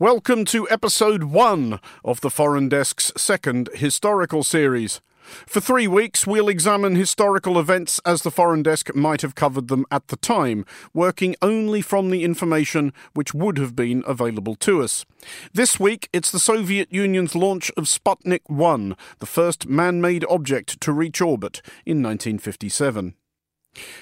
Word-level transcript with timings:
Welcome 0.00 0.44
to 0.46 0.68
episode 0.70 1.22
one 1.22 1.78
of 2.04 2.20
the 2.20 2.28
Foreign 2.28 2.68
Desk's 2.68 3.12
second 3.16 3.68
historical 3.74 4.42
series. 4.42 5.00
For 5.46 5.60
three 5.60 5.86
weeks, 5.86 6.26
we'll 6.26 6.48
examine 6.48 6.96
historical 6.96 7.60
events 7.60 8.00
as 8.04 8.22
the 8.22 8.32
Foreign 8.32 8.64
Desk 8.64 8.92
might 8.96 9.22
have 9.22 9.36
covered 9.36 9.68
them 9.68 9.86
at 9.92 10.08
the 10.08 10.16
time, 10.16 10.66
working 10.92 11.36
only 11.40 11.80
from 11.80 12.10
the 12.10 12.24
information 12.24 12.92
which 13.12 13.34
would 13.34 13.56
have 13.56 13.76
been 13.76 14.02
available 14.04 14.56
to 14.56 14.82
us. 14.82 15.06
This 15.52 15.78
week, 15.78 16.08
it's 16.12 16.32
the 16.32 16.40
Soviet 16.40 16.92
Union's 16.92 17.36
launch 17.36 17.70
of 17.76 17.84
Sputnik 17.84 18.42
1, 18.48 18.96
the 19.20 19.26
first 19.26 19.68
man 19.68 20.00
made 20.00 20.24
object 20.28 20.80
to 20.80 20.90
reach 20.90 21.20
orbit 21.20 21.62
in 21.86 22.02
1957. 22.02 23.14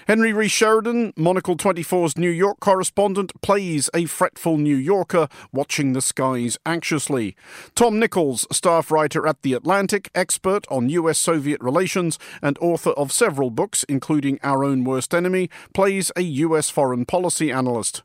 Henry 0.06 0.32
Rees 0.32 0.52
Sheridan, 0.52 1.12
Monocle 1.16 1.56
24's 1.56 2.18
New 2.18 2.30
York 2.30 2.60
correspondent, 2.60 3.32
plays 3.42 3.88
a 3.94 4.06
fretful 4.06 4.58
New 4.58 4.76
Yorker 4.76 5.28
watching 5.52 5.92
the 5.92 6.00
skies 6.00 6.58
anxiously. 6.66 7.36
Tom 7.74 7.98
Nichols, 7.98 8.46
staff 8.50 8.90
writer 8.90 9.26
at 9.26 9.42
The 9.42 9.54
Atlantic, 9.54 10.10
expert 10.14 10.66
on 10.70 10.88
US 10.90 11.18
Soviet 11.18 11.60
relations, 11.60 12.18
and 12.42 12.58
author 12.60 12.90
of 12.90 13.12
several 13.12 13.50
books, 13.50 13.84
including 13.84 14.38
Our 14.42 14.64
Own 14.64 14.84
Worst 14.84 15.14
Enemy, 15.14 15.50
plays 15.72 16.12
a 16.16 16.22
US 16.22 16.70
foreign 16.70 17.04
policy 17.04 17.50
analyst. 17.50 18.02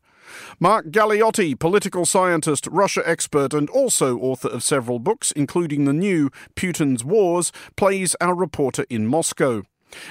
Mark 0.60 0.88
Galeotti, 0.88 1.58
political 1.58 2.06
scientist, 2.06 2.68
Russia 2.68 3.02
expert, 3.06 3.54
and 3.54 3.70
also 3.70 4.18
author 4.20 4.50
of 4.50 4.64
several 4.64 5.00
books, 5.00 5.32
including 5.32 5.86
the 5.86 5.94
new 5.94 6.30
Putin's 6.56 7.04
Wars, 7.04 7.52
plays 7.76 8.16
our 8.20 8.36
reporter 8.36 8.86
in 8.90 9.08
Moscow. 9.08 9.64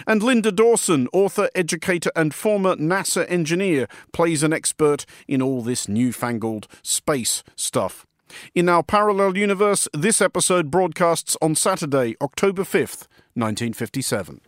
And 0.07 0.23
Linda 0.23 0.53
Dawson, 0.53 1.09
author, 1.13 1.49
educator, 1.55 2.11
and 2.17 2.35
former 2.35 2.77
NASA 2.77 3.31
engineer, 3.31 3.87
plays 4.13 4.43
an 4.43 4.53
expert 4.53 5.07
in 5.29 5.43
all 5.43 5.63
this 5.63 5.89
newfangled 5.89 6.67
space 6.83 7.43
stuff. 7.55 8.07
In 8.55 8.69
our 8.69 8.83
parallel 8.83 9.37
universe, 9.37 9.89
this 9.93 10.21
episode 10.21 10.71
broadcasts 10.71 11.37
on 11.41 11.55
Saturday, 11.55 12.17
October 12.21 12.63
5th, 12.63 13.07
1957. 13.35 14.41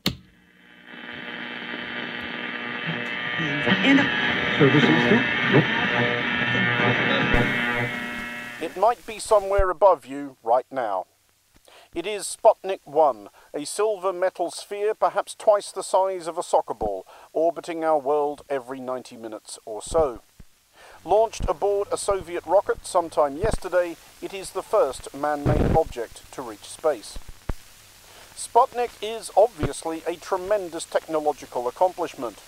It 8.61 8.77
might 8.77 9.07
be 9.07 9.19
somewhere 9.21 9.71
above 9.71 10.05
you 10.07 10.37
right 10.43 10.67
now. 10.71 11.07
It 11.99 12.07
is 12.07 12.37
Sputnik 12.41 12.79
1, 12.85 13.29
a 13.55 13.67
silver 13.67 14.13
metal 14.13 14.53
sphere 14.53 14.95
perhaps 14.95 15.35
twice 15.35 15.73
the 15.73 15.83
size 15.83 16.29
of 16.29 16.39
a 16.39 16.45
soccer 16.45 16.73
ball, 16.73 17.05
orbiting 17.33 17.83
our 17.83 17.99
world 17.99 18.43
every 18.49 18.79
90 18.79 19.17
minutes 19.17 19.59
or 19.67 19.83
so. 19.83 20.21
Launched 21.05 21.45
aboard 21.49 21.89
a 21.91 21.99
Soviet 21.99 22.47
rocket 22.47 22.87
sometime 22.87 23.37
yesterday, 23.37 23.97
it 24.23 24.33
is 24.33 24.51
the 24.51 24.63
first 24.63 25.13
man-made 25.13 25.77
object 25.77 26.23
to 26.31 26.41
reach 26.41 26.61
space. 26.61 27.19
Sputnik 28.37 28.93
is 29.03 29.33
obviously 29.37 30.05
a 30.07 30.15
tremendous 30.15 30.85
technological 30.85 31.67
accomplishment. 31.67 32.39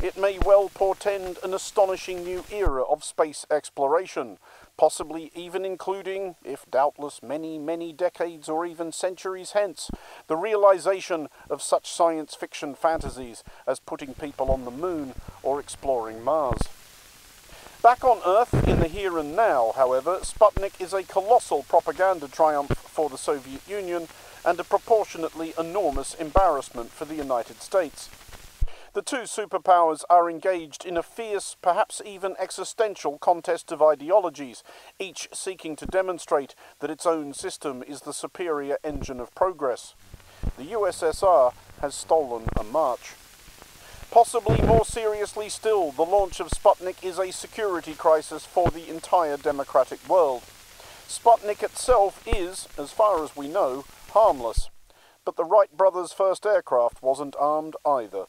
It 0.00 0.16
may 0.16 0.38
well 0.38 0.68
portend 0.68 1.38
an 1.42 1.52
astonishing 1.52 2.22
new 2.22 2.44
era 2.52 2.84
of 2.84 3.02
space 3.02 3.44
exploration, 3.50 4.38
possibly 4.80 5.30
even 5.34 5.62
including, 5.62 6.36
if 6.42 6.64
doubtless 6.70 7.22
many, 7.22 7.58
many 7.58 7.92
decades 7.92 8.48
or 8.48 8.64
even 8.64 8.90
centuries 8.90 9.50
hence, 9.50 9.90
the 10.26 10.38
realization 10.38 11.28
of 11.50 11.60
such 11.60 11.92
science 11.92 12.34
fiction 12.34 12.74
fantasies 12.74 13.44
as 13.66 13.78
putting 13.78 14.14
people 14.14 14.50
on 14.50 14.64
the 14.64 14.70
moon 14.70 15.12
or 15.42 15.60
exploring 15.60 16.24
Mars. 16.24 16.62
Back 17.82 18.02
on 18.02 18.22
Earth, 18.24 18.54
in 18.66 18.80
the 18.80 18.88
here 18.88 19.18
and 19.18 19.36
now, 19.36 19.72
however, 19.76 20.20
Sputnik 20.22 20.80
is 20.80 20.94
a 20.94 21.02
colossal 21.02 21.62
propaganda 21.68 22.26
triumph 22.26 22.70
for 22.70 23.10
the 23.10 23.18
Soviet 23.18 23.60
Union 23.68 24.08
and 24.46 24.58
a 24.58 24.64
proportionately 24.64 25.52
enormous 25.58 26.14
embarrassment 26.14 26.90
for 26.90 27.04
the 27.04 27.16
United 27.16 27.60
States. 27.60 28.08
The 28.92 29.02
two 29.02 29.22
superpowers 29.22 30.02
are 30.10 30.28
engaged 30.28 30.84
in 30.84 30.96
a 30.96 31.02
fierce, 31.04 31.56
perhaps 31.62 32.02
even 32.04 32.34
existential 32.40 33.18
contest 33.18 33.70
of 33.70 33.80
ideologies, 33.80 34.64
each 34.98 35.28
seeking 35.32 35.76
to 35.76 35.86
demonstrate 35.86 36.56
that 36.80 36.90
its 36.90 37.06
own 37.06 37.32
system 37.32 37.84
is 37.86 38.00
the 38.00 38.12
superior 38.12 38.78
engine 38.82 39.20
of 39.20 39.32
progress. 39.36 39.94
The 40.58 40.72
USSR 40.72 41.52
has 41.80 41.94
stolen 41.94 42.48
a 42.58 42.64
march. 42.64 43.14
Possibly 44.10 44.60
more 44.62 44.84
seriously 44.84 45.48
still, 45.48 45.92
the 45.92 46.02
launch 46.02 46.40
of 46.40 46.48
Sputnik 46.48 47.04
is 47.04 47.20
a 47.20 47.30
security 47.30 47.94
crisis 47.94 48.44
for 48.44 48.70
the 48.70 48.88
entire 48.88 49.36
democratic 49.36 50.06
world. 50.08 50.42
Sputnik 51.06 51.62
itself 51.62 52.20
is, 52.26 52.66
as 52.76 52.90
far 52.90 53.22
as 53.22 53.36
we 53.36 53.46
know, 53.46 53.84
harmless. 54.08 54.68
But 55.24 55.36
the 55.36 55.44
Wright 55.44 55.76
brothers' 55.76 56.12
first 56.12 56.44
aircraft 56.44 57.04
wasn't 57.04 57.36
armed 57.38 57.76
either. 57.86 58.26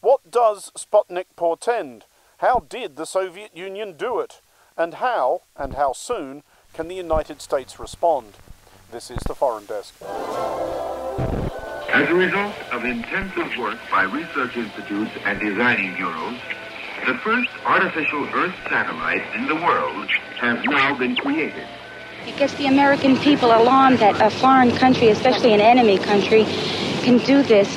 What 0.00 0.30
does 0.30 0.70
Sputnik 0.76 1.26
portend? 1.36 2.04
How 2.38 2.64
did 2.68 2.96
the 2.96 3.06
Soviet 3.06 3.56
Union 3.56 3.96
do 3.96 4.20
it? 4.20 4.40
And 4.76 4.94
how, 4.94 5.42
and 5.56 5.74
how 5.74 5.92
soon, 5.92 6.42
can 6.72 6.88
the 6.88 6.94
United 6.94 7.40
States 7.40 7.78
respond? 7.78 8.34
This 8.90 9.10
is 9.10 9.18
the 9.26 9.34
Foreign 9.34 9.66
Desk. 9.66 9.94
As 11.92 12.08
a 12.08 12.14
result 12.14 12.54
of 12.72 12.84
intensive 12.84 13.56
work 13.56 13.78
by 13.90 14.02
research 14.02 14.56
institutes 14.56 15.12
and 15.24 15.38
designing 15.38 15.94
bureaus, 15.94 16.40
the 17.06 17.14
first 17.18 17.50
artificial 17.64 18.24
Earth 18.34 18.54
satellite 18.68 19.22
in 19.36 19.46
the 19.46 19.54
world 19.54 20.10
has 20.38 20.62
now 20.64 20.98
been 20.98 21.14
created. 21.16 21.66
It 22.26 22.36
gets 22.36 22.54
the 22.54 22.66
American 22.66 23.16
people 23.18 23.48
alarmed 23.48 23.98
that 23.98 24.20
a 24.20 24.30
foreign 24.30 24.72
country, 24.72 25.08
especially 25.08 25.52
an 25.52 25.60
enemy 25.60 25.98
country, 25.98 26.44
can 27.02 27.18
do 27.18 27.42
this. 27.42 27.68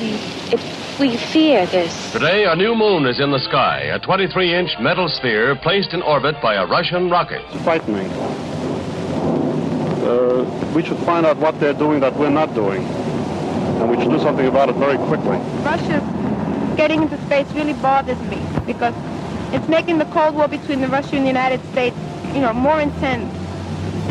It 0.50 0.58
we 0.98 1.16
fear 1.16 1.64
this. 1.66 2.12
Today, 2.12 2.44
a 2.44 2.56
new 2.56 2.74
moon 2.74 3.06
is 3.06 3.20
in 3.20 3.30
the 3.30 3.38
sky, 3.38 3.82
a 3.82 3.98
23 4.00 4.54
inch 4.54 4.70
metal 4.80 5.08
sphere 5.08 5.54
placed 5.56 5.92
in 5.92 6.02
orbit 6.02 6.34
by 6.42 6.54
a 6.54 6.66
Russian 6.66 7.08
rocket. 7.08 7.42
It's 7.52 7.62
frightening. 7.62 8.10
Uh, 10.02 10.72
we 10.74 10.82
should 10.82 10.98
find 10.98 11.24
out 11.24 11.36
what 11.36 11.60
they're 11.60 11.74
doing 11.74 12.00
that 12.00 12.16
we're 12.16 12.30
not 12.30 12.52
doing. 12.54 12.84
And 12.84 13.90
we 13.90 13.96
should 13.96 14.10
do 14.10 14.18
something 14.18 14.46
about 14.46 14.70
it 14.70 14.76
very 14.76 14.96
quickly. 14.96 15.38
Russia 15.62 16.02
getting 16.76 17.02
into 17.02 17.20
space 17.26 17.46
really 17.52 17.74
bothers 17.74 18.20
me 18.22 18.42
because 18.66 18.94
it's 19.54 19.68
making 19.68 19.98
the 19.98 20.04
Cold 20.06 20.34
War 20.34 20.48
between 20.48 20.80
the 20.80 20.88
Russia 20.88 21.14
and 21.14 21.24
the 21.24 21.28
United 21.28 21.64
States, 21.70 21.96
you 22.34 22.40
know, 22.40 22.52
more 22.52 22.80
intense. 22.80 23.32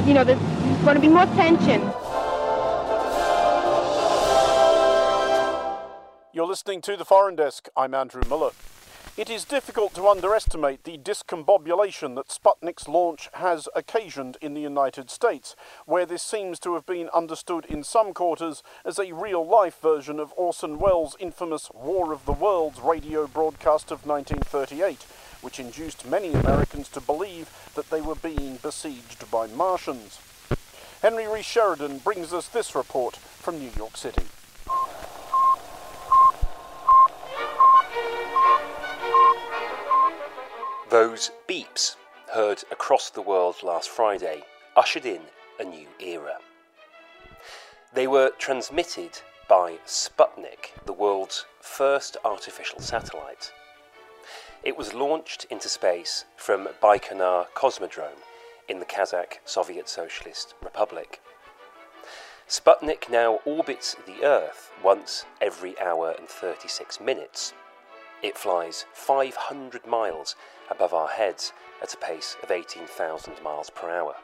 You 0.08 0.14
know, 0.14 0.24
there's 0.24 0.40
going 0.84 0.96
to 0.96 1.02
be 1.02 1.10
more 1.10 1.26
tension. 1.36 1.82
You're 6.38 6.46
listening 6.46 6.82
to 6.82 6.96
the 6.96 7.04
Foreign 7.04 7.36
Desk. 7.36 7.68
I'm 7.76 7.96
Andrew 7.96 8.22
Mueller. 8.28 8.52
It 9.18 9.28
is 9.28 9.44
difficult 9.44 9.96
to 9.96 10.08
underestimate 10.08 10.84
the 10.84 11.00
discombobulation 11.00 12.14
that 12.14 12.30
Sputnik's 12.30 12.88
launch 12.88 13.28
has 13.34 13.68
occasioned 13.76 14.38
in 14.40 14.54
the 14.54 14.62
United 14.62 15.10
States, 15.10 15.56
where 15.88 16.06
this 16.06 16.22
seems 16.22 16.60
to 16.60 16.76
have 16.76 16.86
been 16.86 17.10
understood 17.10 17.66
in 17.66 17.84
some 17.84 18.14
quarters 18.14 18.62
as 18.86 19.00
a 19.00 19.14
real 19.14 19.44
life 19.44 19.82
version 19.82 20.20
of 20.20 20.32
Orson 20.38 20.78
Welles' 20.78 21.16
infamous 21.20 21.72
War 21.74 22.14
of 22.14 22.24
the 22.26 22.34
Worlds 22.34 22.80
radio 22.82 23.26
broadcast 23.26 23.90
of 23.90 24.06
1938, 24.06 25.08
which 25.42 25.60
induced 25.60 26.06
many 26.06 26.34
Americans 26.34 26.88
to 26.90 27.02
believe 27.02 27.50
that 27.74 27.90
they 27.90 28.00
were 28.00 28.14
being 28.14 28.58
besieged 28.58 29.32
by 29.32 29.48
Martians. 29.48 30.20
Henry 31.02 31.28
Rees 31.28 31.46
Sheridan 31.46 31.98
brings 31.98 32.32
us 32.32 32.48
this 32.48 32.76
report 32.76 33.16
from 33.16 33.58
New 33.58 33.72
York 33.76 33.98
City. 33.98 34.26
Those 40.90 41.32
beeps, 41.48 41.96
heard 42.34 42.64
across 42.72 43.10
the 43.10 43.22
world 43.22 43.64
last 43.64 43.90
Friday, 43.90 44.44
ushered 44.76 45.06
in 45.06 45.22
a 45.60 45.64
new 45.64 45.88
era. 46.00 46.38
They 47.94 48.08
were 48.08 48.32
transmitted 48.38 49.22
by 49.50 49.80
Sputnik, 49.86 50.74
the 50.86 50.94
world's 50.94 51.46
first 51.60 52.18
artificial 52.24 52.80
satellite. 52.80 53.52
It 54.64 54.78
was 54.78 54.94
launched 54.94 55.46
into 55.50 55.70
space 55.70 56.26
from 56.36 56.68
Baikonur 56.82 57.48
Cosmodrome 57.54 58.24
in 58.68 58.80
the 58.80 58.86
Kazakh 58.86 59.40
Soviet 59.46 59.88
Socialist 59.88 60.54
Republic. 60.62 61.22
Sputnik 62.48 63.10
now 63.10 63.40
orbits 63.46 63.96
the 64.06 64.26
Earth 64.26 64.72
once 64.84 65.26
every 65.42 65.80
hour 65.80 66.16
and 66.18 66.28
36 66.28 67.00
minutes. 67.00 67.54
It 68.24 68.38
flies 68.38 68.86
500 68.94 69.86
miles 69.86 70.36
above 70.70 70.94
our 70.94 71.10
heads 71.10 71.54
at 71.82 71.94
a 71.94 71.98
pace 71.98 72.36
of 72.42 72.50
18,000 72.50 73.42
miles 73.44 73.70
per 73.70 73.90
hour. 73.90 74.16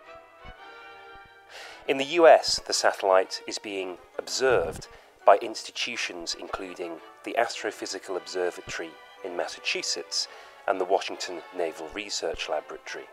In 1.88 1.98
the 1.98 2.16
US, 2.22 2.60
the 2.66 2.74
satellite 2.74 3.42
is 3.46 3.60
being 3.60 3.98
observed 4.18 4.88
by 5.26 5.38
institutions 5.38 6.36
including 6.38 6.98
the 7.24 7.36
Astrophysical 7.38 8.18
Observatory 8.18 8.92
in 9.24 9.36
Massachusetts 9.36 10.28
and 10.68 10.80
the 10.80 10.86
Washington 10.86 11.42
Naval 11.56 11.90
Research 11.94 12.50
Laboratory. 12.50 13.06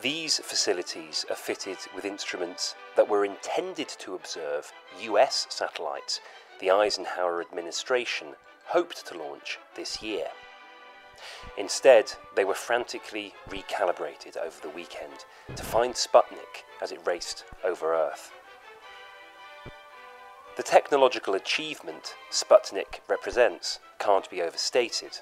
These 0.00 0.38
facilities 0.38 1.24
are 1.30 1.36
fitted 1.36 1.78
with 1.94 2.04
instruments 2.04 2.74
that 2.96 3.08
were 3.08 3.24
intended 3.24 3.88
to 3.88 4.14
observe 4.14 4.72
US 5.00 5.46
satellites 5.50 6.20
the 6.60 6.70
Eisenhower 6.70 7.40
administration 7.40 8.28
hoped 8.68 9.06
to 9.06 9.18
launch 9.18 9.58
this 9.74 10.02
year. 10.02 10.28
Instead, 11.56 12.12
they 12.34 12.44
were 12.44 12.54
frantically 12.54 13.32
recalibrated 13.48 14.36
over 14.36 14.60
the 14.60 14.68
weekend 14.68 15.24
to 15.54 15.62
find 15.62 15.94
Sputnik 15.94 16.64
as 16.82 16.92
it 16.92 17.06
raced 17.06 17.44
over 17.64 17.94
Earth. 17.94 18.32
The 20.56 20.62
technological 20.62 21.34
achievement 21.34 22.14
Sputnik 22.30 23.00
represents 23.08 23.78
can't 23.98 24.28
be 24.30 24.42
overstated. 24.42 25.20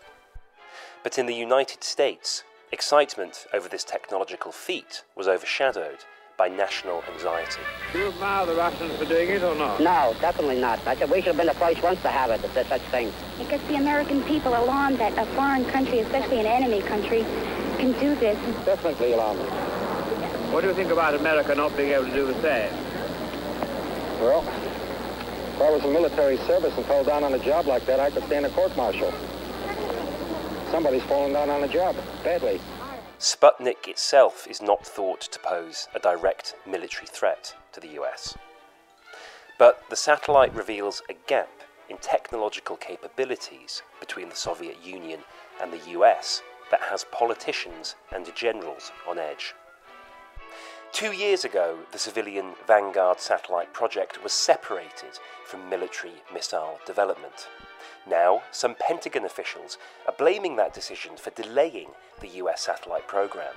But 1.02 1.18
in 1.18 1.26
the 1.26 1.34
United 1.34 1.84
States, 1.84 2.44
excitement 2.72 3.46
over 3.52 3.68
this 3.68 3.84
technological 3.84 4.52
feat 4.52 5.04
was 5.14 5.28
overshadowed 5.28 6.04
by 6.36 6.48
national 6.48 7.02
anxiety. 7.12 7.60
Do 7.92 7.98
you 8.00 8.08
admire 8.08 8.46
the 8.46 8.54
Russians 8.54 8.92
for 8.96 9.04
doing 9.04 9.30
it 9.30 9.42
or 9.42 9.54
not? 9.54 9.80
No, 9.80 10.14
definitely 10.20 10.60
not. 10.60 10.84
I 10.86 10.96
said 10.96 11.10
we 11.10 11.18
should 11.18 11.28
have 11.28 11.36
been 11.36 11.46
the 11.46 11.54
first 11.54 11.82
ones 11.82 12.00
to 12.02 12.08
have 12.08 12.30
it, 12.30 12.42
if 12.44 12.52
there's 12.54 12.66
such 12.66 12.82
thing. 12.82 13.12
It 13.40 13.48
gets 13.48 13.66
the 13.68 13.76
American 13.76 14.22
people 14.24 14.52
alarmed 14.52 14.98
that 14.98 15.16
a 15.16 15.26
foreign 15.34 15.64
country, 15.66 16.00
especially 16.00 16.40
an 16.40 16.46
enemy 16.46 16.82
country, 16.82 17.24
can 17.78 17.92
do 18.00 18.14
this. 18.16 18.36
Definitely 18.64 19.12
alarming. 19.12 19.46
What 20.52 20.62
do 20.62 20.68
you 20.68 20.74
think 20.74 20.90
about 20.90 21.14
America 21.14 21.54
not 21.54 21.76
being 21.76 21.90
able 21.90 22.06
to 22.06 22.12
do 22.12 22.26
the 22.26 22.40
same? 22.42 22.72
Well, 24.20 24.42
if 24.42 25.60
I 25.60 25.70
was 25.70 25.84
in 25.84 25.92
military 25.92 26.36
service 26.38 26.74
and 26.76 26.84
fell 26.86 27.04
down 27.04 27.22
on 27.22 27.34
a 27.34 27.38
job 27.38 27.66
like 27.66 27.86
that, 27.86 28.00
I 28.00 28.10
could 28.10 28.24
stand 28.24 28.46
a 28.46 28.50
court-martial. 28.50 29.12
Somebody's 30.70 31.02
fallen 31.04 31.32
down 31.32 31.50
on 31.50 31.62
a 31.62 31.68
job, 31.68 31.94
badly. 32.24 32.60
Sputnik 33.18 33.86
itself 33.86 34.46
is 34.48 34.60
not 34.60 34.86
thought 34.86 35.20
to 35.20 35.38
pose 35.38 35.88
a 35.94 35.98
direct 35.98 36.56
military 36.66 37.06
threat 37.06 37.54
to 37.72 37.80
the 37.80 38.00
US. 38.00 38.36
But 39.58 39.82
the 39.88 39.96
satellite 39.96 40.54
reveals 40.54 41.00
a 41.08 41.14
gap 41.26 41.62
in 41.88 41.98
technological 41.98 42.76
capabilities 42.76 43.82
between 44.00 44.28
the 44.28 44.36
Soviet 44.36 44.84
Union 44.84 45.20
and 45.60 45.72
the 45.72 45.90
US 45.90 46.42
that 46.70 46.82
has 46.82 47.04
politicians 47.12 47.94
and 48.12 48.34
generals 48.34 48.90
on 49.08 49.18
edge. 49.18 49.54
Two 50.92 51.12
years 51.12 51.44
ago, 51.44 51.78
the 51.92 51.98
civilian 51.98 52.54
Vanguard 52.66 53.20
satellite 53.20 53.72
project 53.72 54.22
was 54.22 54.32
separated 54.32 55.18
from 55.44 55.68
military 55.68 56.22
missile 56.32 56.78
development. 56.86 57.48
Now, 58.08 58.42
some 58.50 58.74
Pentagon 58.74 59.24
officials 59.24 59.78
are 60.06 60.14
blaming 60.16 60.56
that 60.56 60.74
decision 60.74 61.16
for 61.16 61.30
delaying 61.30 61.88
the 62.20 62.28
US 62.28 62.62
satellite 62.62 63.08
program. 63.08 63.54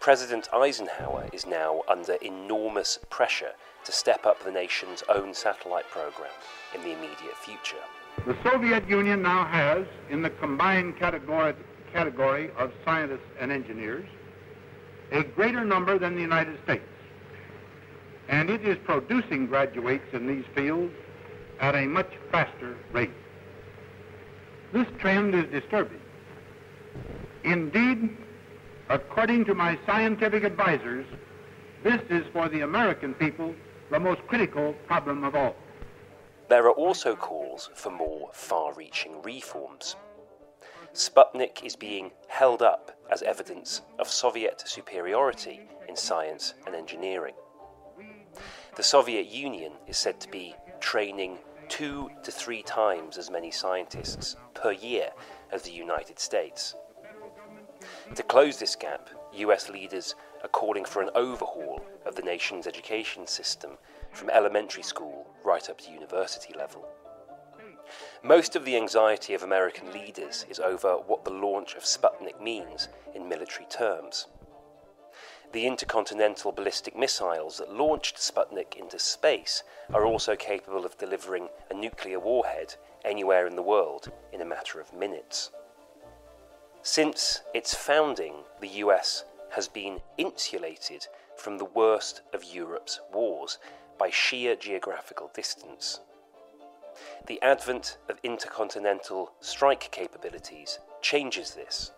President 0.00 0.48
Eisenhower 0.52 1.28
is 1.30 1.46
now 1.46 1.82
under 1.86 2.14
enormous 2.22 2.98
pressure 3.10 3.52
to 3.84 3.92
step 3.92 4.24
up 4.24 4.42
the 4.42 4.50
nation's 4.50 5.02
own 5.10 5.34
satellite 5.34 5.88
program 5.90 6.30
in 6.74 6.80
the 6.80 6.92
immediate 6.92 7.36
future. 7.36 7.84
The 8.26 8.36
Soviet 8.42 8.88
Union 8.88 9.22
now 9.22 9.44
has, 9.44 9.86
in 10.08 10.22
the 10.22 10.30
combined 10.30 10.98
category, 10.98 11.54
category 11.92 12.50
of 12.58 12.72
scientists 12.84 13.28
and 13.38 13.52
engineers, 13.52 14.06
a 15.12 15.22
greater 15.22 15.64
number 15.64 15.98
than 15.98 16.14
the 16.14 16.20
United 16.20 16.62
States. 16.64 16.84
And 18.28 18.48
it 18.48 18.64
is 18.64 18.78
producing 18.84 19.46
graduates 19.46 20.14
in 20.14 20.26
these 20.26 20.44
fields 20.54 20.94
at 21.60 21.74
a 21.74 21.86
much 21.86 22.10
faster 22.32 22.76
rate. 22.92 23.10
This 24.72 24.86
trend 24.98 25.34
is 25.34 25.44
disturbing. 25.50 26.00
Indeed, 27.44 28.16
according 28.88 29.44
to 29.46 29.54
my 29.54 29.78
scientific 29.86 30.42
advisors, 30.44 31.06
this 31.82 32.00
is 32.08 32.24
for 32.32 32.48
the 32.48 32.60
American 32.62 33.14
people 33.14 33.54
the 33.90 34.00
most 34.00 34.20
critical 34.26 34.74
problem 34.86 35.24
of 35.24 35.34
all. 35.34 35.54
There 36.48 36.66
are 36.66 36.72
also 36.72 37.14
calls 37.14 37.70
for 37.74 37.90
more 37.90 38.30
far 38.32 38.74
reaching 38.74 39.22
reforms. 39.22 39.96
Sputnik 40.92 41.64
is 41.64 41.76
being 41.76 42.10
held 42.28 42.62
up 42.62 42.98
as 43.10 43.22
evidence 43.22 43.82
of 43.98 44.08
Soviet 44.08 44.62
superiority 44.66 45.60
in 45.88 45.96
science 45.96 46.54
and 46.66 46.74
engineering. 46.74 47.34
The 48.76 48.82
Soviet 48.82 49.26
Union 49.26 49.72
is 49.86 49.96
said 49.96 50.20
to 50.20 50.28
be 50.28 50.54
training 50.80 51.38
two 51.70 52.10
to 52.24 52.32
three 52.32 52.62
times 52.62 53.16
as 53.16 53.30
many 53.30 53.50
scientists 53.50 54.36
per 54.54 54.72
year 54.72 55.10
as 55.52 55.62
the 55.62 55.70
United 55.70 56.18
States. 56.18 56.74
To 58.16 58.22
close 58.24 58.58
this 58.58 58.74
gap, 58.74 59.08
US 59.32 59.70
leaders 59.70 60.16
are 60.42 60.48
calling 60.48 60.84
for 60.84 61.00
an 61.00 61.10
overhaul 61.14 61.80
of 62.04 62.16
the 62.16 62.22
nation's 62.22 62.66
education 62.66 63.26
system 63.26 63.78
from 64.12 64.30
elementary 64.30 64.82
school 64.82 65.30
right 65.44 65.70
up 65.70 65.80
to 65.80 65.92
university 65.92 66.52
level. 66.58 66.86
Most 68.22 68.56
of 68.56 68.64
the 68.64 68.76
anxiety 68.76 69.32
of 69.34 69.44
American 69.44 69.92
leaders 69.92 70.44
is 70.50 70.58
over 70.58 70.94
what 70.94 71.24
the 71.24 71.30
launch 71.30 71.74
of 71.76 71.84
Sputnik 71.84 72.40
means 72.42 72.88
in 73.14 73.28
military 73.28 73.66
terms. 73.66 74.26
The 75.52 75.66
intercontinental 75.66 76.52
ballistic 76.52 76.96
missiles 76.96 77.58
that 77.58 77.72
launched 77.72 78.18
Sputnik 78.18 78.76
into 78.76 79.00
space 79.00 79.64
are 79.92 80.06
also 80.06 80.36
capable 80.36 80.86
of 80.86 80.96
delivering 80.96 81.48
a 81.68 81.74
nuclear 81.74 82.20
warhead 82.20 82.76
anywhere 83.04 83.48
in 83.48 83.56
the 83.56 83.62
world 83.62 84.12
in 84.32 84.40
a 84.40 84.44
matter 84.44 84.80
of 84.80 84.92
minutes. 84.92 85.50
Since 86.82 87.42
its 87.52 87.74
founding, 87.74 88.44
the 88.60 88.68
US 88.84 89.24
has 89.50 89.66
been 89.66 90.00
insulated 90.16 91.08
from 91.36 91.58
the 91.58 91.64
worst 91.64 92.22
of 92.32 92.44
Europe's 92.44 93.00
wars 93.12 93.58
by 93.98 94.10
sheer 94.10 94.54
geographical 94.54 95.30
distance. 95.34 96.00
The 97.26 97.42
advent 97.42 97.98
of 98.08 98.20
intercontinental 98.22 99.32
strike 99.40 99.90
capabilities 99.90 100.78
changes 101.02 101.54
this. 101.54 101.90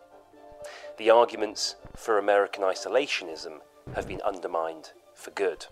The 0.98 1.10
arguments 1.10 1.76
for 1.96 2.18
American 2.18 2.62
isolationism 2.62 3.60
have 3.94 4.06
been 4.06 4.20
undermined 4.20 4.92
for 5.14 5.30
good. 5.30 5.66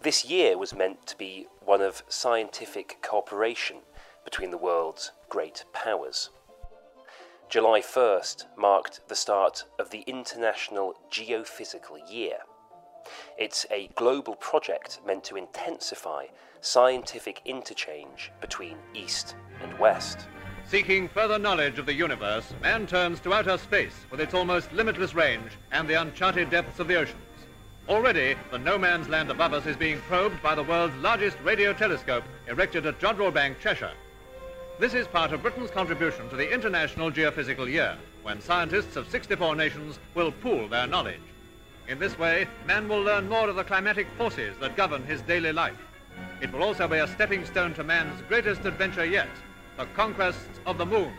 This 0.00 0.24
year 0.24 0.56
was 0.56 0.74
meant 0.74 1.06
to 1.08 1.18
be 1.18 1.46
one 1.60 1.82
of 1.82 2.02
scientific 2.08 2.98
cooperation 3.02 3.78
between 4.24 4.50
the 4.50 4.56
world's 4.56 5.12
great 5.28 5.64
powers. 5.74 6.30
July 7.50 7.80
1st 7.80 8.46
marked 8.56 9.06
the 9.08 9.14
start 9.14 9.64
of 9.78 9.90
the 9.90 10.04
International 10.06 10.94
Geophysical 11.10 11.98
Year. 12.10 12.38
It's 13.36 13.66
a 13.70 13.88
global 13.88 14.36
project 14.36 15.00
meant 15.06 15.24
to 15.24 15.36
intensify 15.36 16.26
scientific 16.62 17.42
interchange 17.44 18.32
between 18.40 18.78
East 18.94 19.36
and 19.62 19.78
West. 19.78 20.26
Seeking 20.70 21.08
further 21.08 21.36
knowledge 21.36 21.80
of 21.80 21.86
the 21.86 21.92
universe, 21.92 22.54
man 22.62 22.86
turns 22.86 23.18
to 23.20 23.34
outer 23.34 23.58
space 23.58 24.06
with 24.08 24.20
its 24.20 24.34
almost 24.34 24.72
limitless 24.72 25.16
range 25.16 25.50
and 25.72 25.88
the 25.88 26.00
uncharted 26.00 26.48
depths 26.48 26.78
of 26.78 26.86
the 26.86 26.94
oceans. 26.94 27.18
Already, 27.88 28.36
the 28.52 28.58
no 28.60 28.78
man's 28.78 29.08
land 29.08 29.32
above 29.32 29.52
us 29.52 29.66
is 29.66 29.76
being 29.76 30.00
probed 30.02 30.40
by 30.44 30.54
the 30.54 30.62
world's 30.62 30.94
largest 30.98 31.36
radio 31.42 31.72
telescope 31.72 32.22
erected 32.46 32.86
at 32.86 33.00
Jodrell 33.00 33.34
Bank, 33.34 33.58
Cheshire. 33.58 33.90
This 34.78 34.94
is 34.94 35.08
part 35.08 35.32
of 35.32 35.42
Britain's 35.42 35.72
contribution 35.72 36.28
to 36.28 36.36
the 36.36 36.54
International 36.54 37.10
Geophysical 37.10 37.68
Year, 37.68 37.98
when 38.22 38.40
scientists 38.40 38.94
of 38.94 39.10
64 39.10 39.56
nations 39.56 39.98
will 40.14 40.30
pool 40.30 40.68
their 40.68 40.86
knowledge. 40.86 41.18
In 41.88 41.98
this 41.98 42.16
way, 42.16 42.46
man 42.64 42.88
will 42.88 43.02
learn 43.02 43.28
more 43.28 43.48
of 43.48 43.56
the 43.56 43.64
climatic 43.64 44.06
forces 44.16 44.56
that 44.60 44.76
govern 44.76 45.02
his 45.02 45.20
daily 45.22 45.52
life. 45.52 45.84
It 46.40 46.52
will 46.52 46.62
also 46.62 46.86
be 46.86 46.98
a 46.98 47.08
stepping 47.08 47.44
stone 47.44 47.74
to 47.74 47.82
man's 47.82 48.22
greatest 48.28 48.64
adventure 48.64 49.04
yet, 49.04 49.28
the 49.80 49.86
conquest 49.96 50.50
of 50.66 50.76
the 50.76 50.84
moon. 50.84 51.10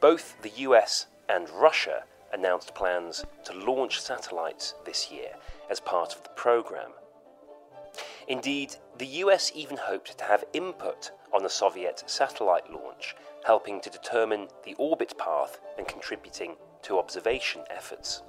Both 0.00 0.42
the 0.42 0.50
US 0.66 1.06
and 1.28 1.48
Russia 1.48 2.02
announced 2.32 2.74
plans 2.74 3.24
to 3.44 3.52
launch 3.52 4.00
satellites 4.00 4.74
this 4.84 5.08
year 5.08 5.36
as 5.70 5.78
part 5.78 6.16
of 6.16 6.24
the 6.24 6.30
program. 6.30 6.90
Indeed, 8.26 8.74
the 8.98 9.06
US 9.22 9.52
even 9.54 9.76
hoped 9.76 10.18
to 10.18 10.24
have 10.24 10.42
input 10.52 11.12
on 11.32 11.44
the 11.44 11.48
Soviet 11.48 12.02
satellite 12.06 12.68
launch, 12.68 13.14
helping 13.44 13.80
to 13.80 13.88
determine 13.88 14.48
the 14.64 14.74
orbit 14.74 15.16
path 15.16 15.60
and 15.78 15.86
contributing 15.86 16.56
to 16.82 16.98
observation 16.98 17.62
efforts. 17.70 18.22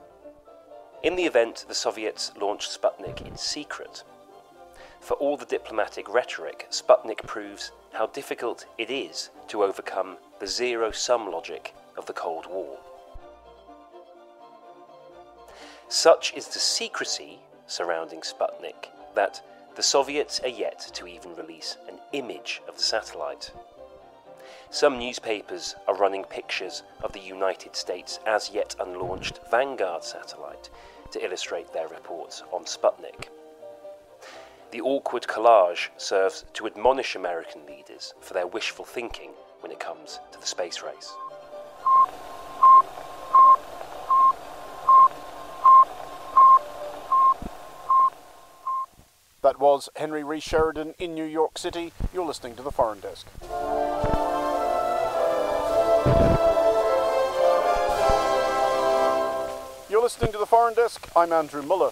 In 1.01 1.15
the 1.15 1.25
event, 1.25 1.65
the 1.67 1.73
Soviets 1.73 2.31
launched 2.39 2.79
Sputnik 2.79 3.25
in 3.25 3.37
secret. 3.37 4.03
For 5.05 5.13
all 5.17 5.37
the 5.37 5.45
diplomatic 5.45 6.11
rhetoric, 6.11 6.65
Sputnik 6.71 7.27
proves 7.27 7.71
how 7.93 8.07
difficult 8.07 8.65
it 8.79 8.89
is 8.89 9.29
to 9.49 9.63
overcome 9.63 10.17
the 10.39 10.47
zero 10.47 10.89
sum 10.89 11.31
logic 11.31 11.75
of 11.95 12.07
the 12.07 12.13
Cold 12.13 12.47
War. 12.47 12.79
Such 15.89 16.33
is 16.33 16.47
the 16.47 16.57
secrecy 16.57 17.37
surrounding 17.67 18.21
Sputnik 18.21 18.87
that 19.13 19.43
the 19.75 19.83
Soviets 19.83 20.39
are 20.39 20.47
yet 20.47 20.79
to 20.95 21.05
even 21.05 21.35
release 21.35 21.77
an 21.87 21.99
image 22.11 22.63
of 22.67 22.77
the 22.77 22.83
satellite. 22.83 23.51
Some 24.71 24.97
newspapers 24.97 25.75
are 25.87 25.95
running 25.95 26.23
pictures 26.23 26.81
of 27.03 27.13
the 27.13 27.19
United 27.19 27.75
States 27.75 28.19
as 28.25 28.49
yet 28.49 28.75
unlaunched 28.79 29.51
Vanguard 29.51 30.03
satellite 30.03 30.71
to 31.11 31.23
illustrate 31.23 31.71
their 31.73 31.89
reports 31.89 32.41
on 32.51 32.65
Sputnik. 32.65 33.29
The 34.75 34.81
awkward 34.81 35.23
collage 35.23 35.87
serves 35.95 36.43
to 36.55 36.67
admonish 36.67 37.15
American 37.15 37.65
leaders 37.65 38.13
for 38.19 38.33
their 38.33 38.45
wishful 38.45 38.83
thinking 38.83 39.29
when 39.61 39.71
it 39.71 39.79
comes 39.79 40.19
to 40.33 40.37
the 40.37 40.45
space 40.45 40.81
race. 40.81 41.13
That 49.43 49.61
was 49.61 49.87
Henry 49.95 50.25
Rees 50.25 50.43
Sheridan 50.43 50.93
in 50.99 51.15
New 51.15 51.23
York 51.23 51.57
City. 51.57 51.93
You're 52.13 52.25
listening 52.25 52.57
to 52.57 52.61
the 52.61 52.69
Foreign 52.69 52.99
Desk. 52.99 53.25
You're 59.89 60.01
listening 60.01 60.33
to 60.33 60.37
the 60.37 60.45
Foreign 60.45 60.73
Desk. 60.73 61.09
I'm 61.15 61.31
Andrew 61.31 61.61
Mueller. 61.61 61.91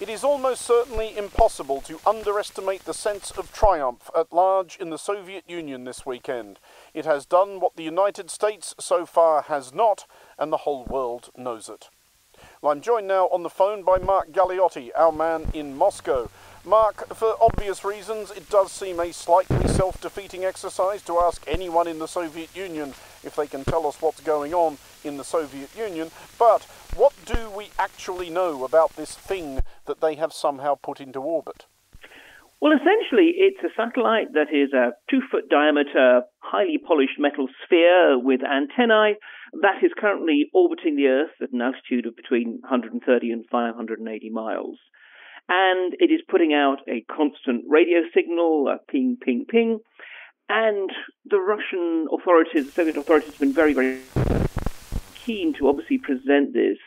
It 0.00 0.08
is 0.08 0.24
almost 0.24 0.62
certainly 0.62 1.16
impossible 1.16 1.80
to 1.82 2.00
underestimate 2.04 2.84
the 2.84 2.92
sense 2.92 3.30
of 3.30 3.52
triumph 3.52 4.10
at 4.16 4.32
large 4.32 4.76
in 4.76 4.90
the 4.90 4.98
Soviet 4.98 5.44
Union 5.46 5.84
this 5.84 6.04
weekend. 6.04 6.58
It 6.92 7.04
has 7.04 7.24
done 7.24 7.60
what 7.60 7.76
the 7.76 7.84
United 7.84 8.28
States 8.28 8.74
so 8.80 9.06
far 9.06 9.42
has 9.42 9.72
not, 9.72 10.04
and 10.36 10.52
the 10.52 10.58
whole 10.58 10.84
world 10.84 11.30
knows 11.36 11.68
it. 11.68 11.90
Well, 12.60 12.72
I'm 12.72 12.80
joined 12.80 13.06
now 13.06 13.26
on 13.26 13.44
the 13.44 13.48
phone 13.48 13.84
by 13.84 13.98
Mark 13.98 14.32
Galeotti, 14.32 14.90
our 14.96 15.12
man 15.12 15.46
in 15.54 15.76
Moscow. 15.76 16.28
Mark, 16.64 17.14
for 17.14 17.36
obvious 17.40 17.84
reasons, 17.84 18.32
it 18.32 18.48
does 18.50 18.72
seem 18.72 18.98
a 18.98 19.12
slightly 19.12 19.68
self 19.68 20.00
defeating 20.00 20.44
exercise 20.44 21.02
to 21.02 21.20
ask 21.20 21.44
anyone 21.46 21.86
in 21.86 22.00
the 22.00 22.08
Soviet 22.08 22.54
Union 22.56 22.94
if 23.22 23.36
they 23.36 23.46
can 23.46 23.64
tell 23.64 23.86
us 23.86 24.02
what's 24.02 24.20
going 24.20 24.54
on 24.54 24.78
in 25.04 25.18
the 25.18 25.24
Soviet 25.24 25.70
Union. 25.76 26.10
But 26.38 26.62
what 26.96 27.12
do 27.26 27.50
we 27.50 27.68
actually 27.78 28.30
know 28.30 28.64
about 28.64 28.96
this 28.96 29.14
thing 29.14 29.60
that 29.86 30.00
they 30.00 30.14
have 30.14 30.32
somehow 30.32 30.74
put 30.74 31.00
into 31.00 31.20
orbit? 31.20 31.66
Well, 32.60 32.72
essentially, 32.72 33.34
it's 33.36 33.62
a 33.62 33.74
satellite 33.76 34.32
that 34.32 34.48
is 34.52 34.72
a 34.72 34.92
two 35.10 35.20
foot 35.30 35.50
diameter, 35.50 36.22
highly 36.38 36.78
polished 36.78 37.18
metal 37.18 37.48
sphere 37.64 38.18
with 38.18 38.40
antennae 38.42 39.16
that 39.60 39.84
is 39.84 39.92
currently 39.96 40.50
orbiting 40.52 40.96
the 40.96 41.06
Earth 41.06 41.36
at 41.42 41.52
an 41.52 41.60
altitude 41.60 42.06
of 42.06 42.16
between 42.16 42.58
130 42.62 43.30
and 43.30 43.44
580 43.50 44.30
miles 44.30 44.78
and 45.48 45.94
it 45.98 46.10
is 46.10 46.20
putting 46.28 46.54
out 46.54 46.78
a 46.88 47.04
constant 47.14 47.64
radio 47.68 48.00
signal, 48.14 48.68
a 48.68 48.78
ping, 48.90 49.18
ping, 49.20 49.44
ping. 49.48 49.80
And 50.48 50.90
the 51.24 51.38
Russian 51.38 52.06
authorities, 52.12 52.66
the 52.66 52.72
Soviet 52.72 52.96
authorities, 52.96 53.30
have 53.30 53.40
been 53.40 53.52
very, 53.52 53.72
very 53.72 54.00
keen 55.14 55.54
to 55.54 55.68
obviously 55.68 55.98
present 55.98 56.52
this 56.52 56.78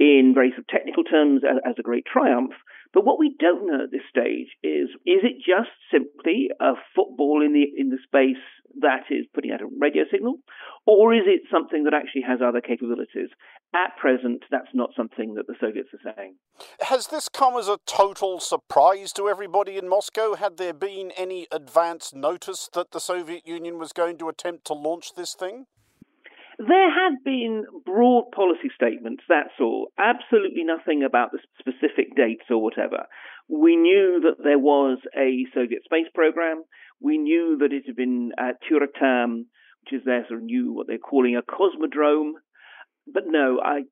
in 0.00 0.32
very 0.34 0.50
sort 0.50 0.60
of 0.60 0.66
technical 0.68 1.04
terms 1.04 1.42
as, 1.44 1.58
as 1.64 1.74
a 1.78 1.82
great 1.82 2.06
triumph. 2.10 2.52
But 2.92 3.04
what 3.04 3.20
we 3.20 3.36
don't 3.38 3.66
know 3.66 3.84
at 3.84 3.92
this 3.92 4.08
stage 4.10 4.48
is 4.64 4.88
is 5.06 5.22
it 5.22 5.36
just 5.36 5.70
simply 5.92 6.50
a 6.58 6.72
football 6.96 7.44
in 7.44 7.52
the 7.52 7.62
in 7.76 7.90
the 7.90 7.98
space 8.02 8.42
that 8.80 9.04
is 9.10 9.26
putting 9.34 9.52
out 9.52 9.60
a 9.60 9.68
radio 9.78 10.04
signal, 10.10 10.38
or 10.86 11.14
is 11.14 11.24
it 11.26 11.42
something 11.52 11.84
that 11.84 11.94
actually 11.94 12.22
has 12.22 12.40
other 12.42 12.60
capabilities? 12.60 13.28
At 13.74 13.96
present, 13.96 14.42
that's 14.50 14.74
not 14.74 14.90
something 14.96 15.34
that 15.34 15.46
the 15.46 15.54
Soviets 15.60 15.90
are 15.92 16.14
saying. 16.16 16.36
Has 16.80 17.08
this 17.08 17.28
come 17.28 17.56
as 17.56 17.68
a 17.68 17.78
total 17.86 18.40
surprise 18.40 19.12
to 19.12 19.28
everybody 19.28 19.76
in 19.76 19.88
Moscow? 19.88 20.34
Had 20.34 20.56
there 20.56 20.72
been 20.72 21.12
any 21.16 21.46
advance 21.52 22.12
notice 22.12 22.68
that 22.74 22.90
the 22.90 23.00
Soviet 23.00 23.46
Union 23.46 23.78
was 23.78 23.92
going 23.92 24.18
to 24.18 24.28
attempt 24.28 24.64
to 24.66 24.74
launch 24.74 25.14
this 25.14 25.34
thing? 25.34 25.66
There 26.60 26.90
had 26.92 27.24
been 27.24 27.64
broad 27.86 28.32
policy 28.32 28.68
statements, 28.74 29.22
that's 29.26 29.56
all. 29.58 29.92
Absolutely 29.98 30.62
nothing 30.62 31.02
about 31.02 31.30
the 31.32 31.38
specific 31.58 32.14
dates 32.14 32.44
or 32.50 32.62
whatever. 32.62 33.06
We 33.48 33.76
knew 33.76 34.20
that 34.24 34.44
there 34.44 34.58
was 34.58 34.98
a 35.16 35.46
Soviet 35.54 35.84
space 35.84 36.08
program. 36.14 36.62
We 37.00 37.16
knew 37.16 37.56
that 37.60 37.72
it 37.72 37.84
had 37.86 37.96
been 37.96 38.32
at 38.38 38.56
Tyuratam, 38.60 39.46
which 39.84 40.00
is 40.00 40.04
their 40.04 40.26
sort 40.28 40.40
of 40.40 40.44
new, 40.44 40.74
what 40.74 40.86
they're 40.86 40.98
calling 40.98 41.34
a 41.34 41.40
cosmodrome, 41.40 42.32
but 43.06 43.24
no, 43.26 43.58
I 43.64 43.84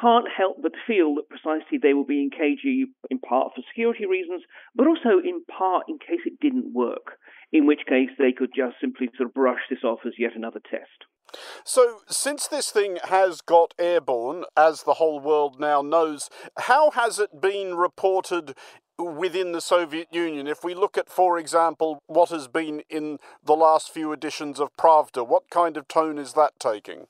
can't 0.00 0.26
help 0.28 0.58
but 0.62 0.72
feel 0.86 1.14
that 1.14 1.28
precisely 1.28 1.78
they 1.78 1.94
were 1.94 2.04
being 2.04 2.30
cagey 2.30 2.86
in 3.08 3.18
part 3.20 3.52
for 3.54 3.62
security 3.68 4.06
reasons, 4.06 4.42
but 4.74 4.88
also 4.88 5.18
in 5.22 5.44
part 5.46 5.84
in 5.88 5.98
case 5.98 6.26
it 6.26 6.40
didn't 6.40 6.74
work, 6.74 7.18
in 7.52 7.66
which 7.66 7.80
case 7.88 8.10
they 8.18 8.32
could 8.32 8.50
just 8.54 8.76
simply 8.80 9.08
sort 9.16 9.28
of 9.28 9.34
brush 9.34 9.60
this 9.68 9.84
off 9.84 10.00
as 10.06 10.14
yet 10.18 10.36
another 10.36 10.60
test. 10.70 11.06
So, 11.64 12.00
since 12.08 12.48
this 12.48 12.70
thing 12.70 12.98
has 13.04 13.40
got 13.40 13.74
airborne, 13.78 14.44
as 14.56 14.82
the 14.82 14.94
whole 14.94 15.20
world 15.20 15.60
now 15.60 15.80
knows, 15.80 16.28
how 16.58 16.90
has 16.90 17.18
it 17.18 17.40
been 17.40 17.76
reported 17.76 18.54
within 18.98 19.52
the 19.52 19.60
Soviet 19.60 20.08
Union? 20.10 20.48
If 20.48 20.64
we 20.64 20.74
look 20.74 20.98
at, 20.98 21.08
for 21.08 21.38
example, 21.38 22.00
what 22.06 22.30
has 22.30 22.48
been 22.48 22.82
in 22.90 23.18
the 23.44 23.54
last 23.54 23.92
few 23.92 24.12
editions 24.12 24.58
of 24.58 24.76
Pravda, 24.76 25.26
what 25.26 25.50
kind 25.50 25.76
of 25.76 25.86
tone 25.86 26.18
is 26.18 26.32
that 26.34 26.58
taking? 26.58 27.06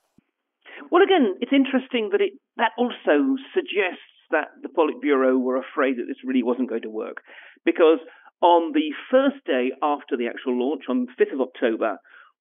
Well, 0.91 1.03
again, 1.03 1.37
it's 1.41 1.53
interesting 1.53 2.11
that 2.13 2.21
it 2.21 2.33
that 2.57 2.73
also 2.77 3.37
suggests 3.55 4.05
that 4.31 4.49
the 4.63 4.69
Politburo 4.69 5.41
were 5.41 5.57
afraid 5.57 5.97
that 5.97 6.05
this 6.07 6.25
really 6.25 6.43
wasn't 6.43 6.69
going 6.69 6.83
to 6.83 6.91
work, 6.91 7.23
because 7.65 7.99
on 8.41 8.73
the 8.73 8.93
first 9.11 9.45
day 9.45 9.73
after 9.83 10.17
the 10.17 10.27
actual 10.27 10.59
launch, 10.59 10.85
on 10.89 11.07
the 11.07 11.25
5th 11.25 11.35
of 11.35 11.41
October, 11.41 11.99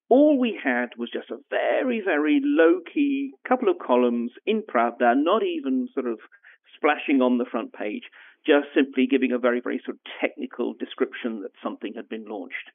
all 0.10 0.40
we 0.40 0.60
had 0.62 0.90
was 0.98 1.12
just 1.12 1.30
a 1.30 1.38
very, 1.50 2.02
very 2.04 2.42
low 2.44 2.80
key 2.92 3.34
couple 3.48 3.70
of 3.70 3.78
columns 3.80 4.32
in 4.46 4.64
Pravda, 4.64 5.14
not 5.16 5.44
even 5.44 5.88
sort 5.94 6.08
of 6.08 6.20
splashing 6.76 7.22
on 7.22 7.38
the 7.38 7.46
front 7.46 7.74
page, 7.74 8.04
just 8.46 8.68
simply 8.74 9.08
giving 9.08 9.32
a 9.32 9.38
very, 9.38 9.62
very 9.62 9.82
sort 9.86 9.98
of 9.98 10.12
technical 10.22 10.74
description 10.74 11.42
that 11.42 11.52
something 11.62 11.94
had 11.96 12.10
been 12.10 12.26
launched. 12.28 12.72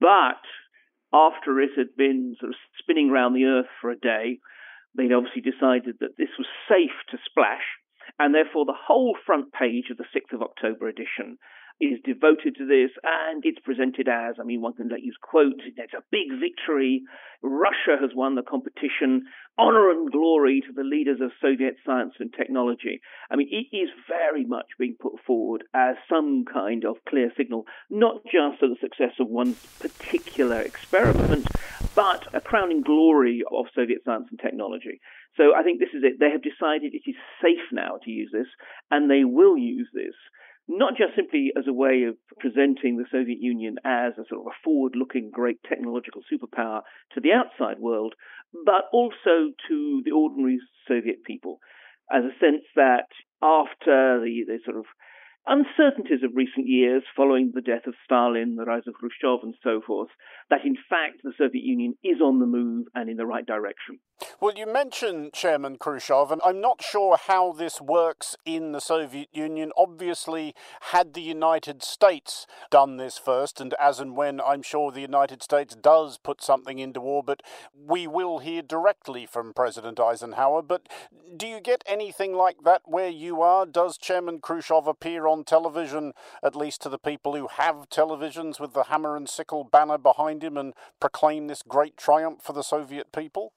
But 0.00 0.44
after 1.12 1.60
it 1.60 1.70
had 1.76 1.96
been 1.96 2.36
sort 2.38 2.50
of 2.50 2.56
spinning 2.78 3.10
around 3.10 3.32
the 3.34 3.44
Earth 3.44 3.72
for 3.80 3.90
a 3.90 3.98
day, 3.98 4.38
they'd 4.96 5.12
obviously 5.12 5.42
decided 5.42 5.96
that 6.00 6.16
this 6.18 6.30
was 6.38 6.46
safe 6.68 6.94
to 7.10 7.18
splash, 7.24 7.64
and 8.18 8.34
therefore 8.34 8.66
the 8.66 8.76
whole 8.76 9.16
front 9.26 9.52
page 9.52 9.90
of 9.90 9.96
the 9.96 10.04
6th 10.14 10.34
of 10.34 10.42
October 10.42 10.88
edition 10.88 11.38
is 11.82 11.98
devoted 12.04 12.54
to 12.56 12.66
this, 12.66 12.90
and 13.02 13.42
it's 13.44 13.58
presented 13.58 14.06
as, 14.08 14.36
I 14.40 14.44
mean, 14.44 14.60
one 14.60 14.74
can 14.74 14.88
let 14.88 15.02
you 15.02 15.12
quote, 15.20 15.60
it's 15.76 15.92
a 15.92 16.04
big 16.12 16.30
victory. 16.38 17.02
Russia 17.42 17.98
has 18.00 18.10
won 18.14 18.36
the 18.36 18.42
competition. 18.42 19.24
Honor 19.58 19.90
and 19.90 20.10
glory 20.10 20.62
to 20.64 20.72
the 20.72 20.84
leaders 20.84 21.20
of 21.20 21.32
Soviet 21.42 21.74
science 21.84 22.14
and 22.20 22.32
technology. 22.32 23.00
I 23.30 23.36
mean, 23.36 23.48
it 23.50 23.76
is 23.76 23.90
very 24.08 24.44
much 24.44 24.66
being 24.78 24.96
put 24.98 25.14
forward 25.26 25.64
as 25.74 25.96
some 26.08 26.44
kind 26.44 26.84
of 26.84 26.96
clear 27.08 27.32
signal, 27.36 27.66
not 27.90 28.22
just 28.24 28.62
of 28.62 28.70
the 28.70 28.76
success 28.80 29.14
of 29.18 29.28
one 29.28 29.56
particular 29.80 30.60
experiment, 30.60 31.48
but 31.96 32.32
a 32.32 32.40
crowning 32.40 32.82
glory 32.82 33.42
of 33.50 33.66
Soviet 33.74 34.02
science 34.04 34.28
and 34.30 34.38
technology. 34.38 35.00
So 35.36 35.54
I 35.56 35.64
think 35.64 35.80
this 35.80 35.94
is 35.94 36.04
it. 36.04 36.20
They 36.20 36.30
have 36.30 36.42
decided 36.42 36.94
it 36.94 37.10
is 37.10 37.16
safe 37.42 37.66
now 37.72 37.98
to 38.04 38.10
use 38.10 38.30
this, 38.32 38.48
and 38.90 39.10
they 39.10 39.24
will 39.24 39.58
use 39.58 39.88
this 39.92 40.14
not 40.68 40.96
just 40.96 41.14
simply 41.16 41.52
as 41.56 41.64
a 41.66 41.72
way 41.72 42.04
of 42.04 42.16
presenting 42.38 42.96
the 42.96 43.06
Soviet 43.10 43.38
Union 43.40 43.76
as 43.84 44.12
a 44.14 44.24
sort 44.28 44.42
of 44.42 44.46
a 44.46 44.60
forward 44.64 44.94
looking 44.96 45.30
great 45.30 45.58
technological 45.68 46.22
superpower 46.32 46.82
to 47.14 47.20
the 47.20 47.32
outside 47.32 47.80
world, 47.80 48.14
but 48.64 48.84
also 48.92 49.52
to 49.68 50.02
the 50.04 50.12
ordinary 50.12 50.58
Soviet 50.86 51.24
people, 51.24 51.58
as 52.10 52.24
a 52.24 52.38
sense 52.38 52.64
that 52.76 53.08
after 53.42 54.20
the, 54.20 54.44
the 54.46 54.58
sort 54.64 54.76
of 54.76 54.84
uncertainties 55.46 56.22
of 56.22 56.36
recent 56.36 56.68
years 56.68 57.02
following 57.16 57.50
the 57.52 57.60
death 57.60 57.86
of 57.86 57.94
Stalin, 58.04 58.54
the 58.54 58.64
rise 58.64 58.86
of 58.86 58.94
Khrushchev, 58.94 59.42
and 59.42 59.54
so 59.62 59.80
forth, 59.84 60.10
that 60.50 60.64
in 60.64 60.76
fact 60.88 61.22
the 61.24 61.32
Soviet 61.36 61.64
Union 61.64 61.94
is 62.04 62.20
on 62.22 62.38
the 62.38 62.46
move 62.46 62.86
and 62.94 63.10
in 63.10 63.16
the 63.16 63.26
right 63.26 63.44
direction. 63.44 63.98
Well, 64.40 64.54
you 64.56 64.66
mentioned 64.66 65.32
Chairman 65.32 65.78
Khrushchev, 65.78 66.32
and 66.32 66.40
I'm 66.44 66.60
not 66.60 66.82
sure 66.82 67.16
how 67.16 67.52
this 67.52 67.80
works 67.80 68.36
in 68.44 68.72
the 68.72 68.80
Soviet 68.80 69.28
Union. 69.32 69.70
Obviously, 69.76 70.54
had 70.90 71.14
the 71.14 71.22
United 71.22 71.82
States 71.82 72.46
done 72.70 72.96
this 72.96 73.18
first, 73.18 73.60
and 73.60 73.74
as 73.74 74.00
and 74.00 74.16
when 74.16 74.40
I'm 74.40 74.62
sure 74.62 74.90
the 74.90 75.00
United 75.00 75.42
States 75.42 75.76
does 75.76 76.18
put 76.18 76.42
something 76.42 76.78
into 76.78 77.00
orbit, 77.00 77.42
we 77.72 78.06
will 78.06 78.40
hear 78.40 78.62
directly 78.62 79.26
from 79.26 79.54
President 79.54 80.00
Eisenhower. 80.00 80.62
But 80.62 80.88
do 81.36 81.46
you 81.46 81.60
get 81.60 81.84
anything 81.86 82.34
like 82.34 82.64
that 82.64 82.82
where 82.84 83.10
you 83.10 83.42
are? 83.42 83.64
Does 83.64 83.96
Chairman 83.96 84.40
Khrushchev 84.40 84.86
appear 84.86 85.26
on 85.26 85.44
television, 85.44 86.12
at 86.42 86.56
least 86.56 86.82
to 86.82 86.88
the 86.88 86.98
people 86.98 87.36
who 87.36 87.48
have 87.48 87.88
televisions, 87.90 88.58
with 88.58 88.72
the 88.72 88.84
hammer 88.84 89.16
and 89.16 89.28
sickle 89.28 89.64
banner 89.64 89.98
behind 89.98 90.42
him 90.42 90.56
and 90.56 90.74
proclaim 91.00 91.46
this 91.46 91.62
great 91.62 91.96
triumph 91.96 92.42
for 92.42 92.52
the 92.52 92.62
Soviet 92.62 93.12
people? 93.12 93.52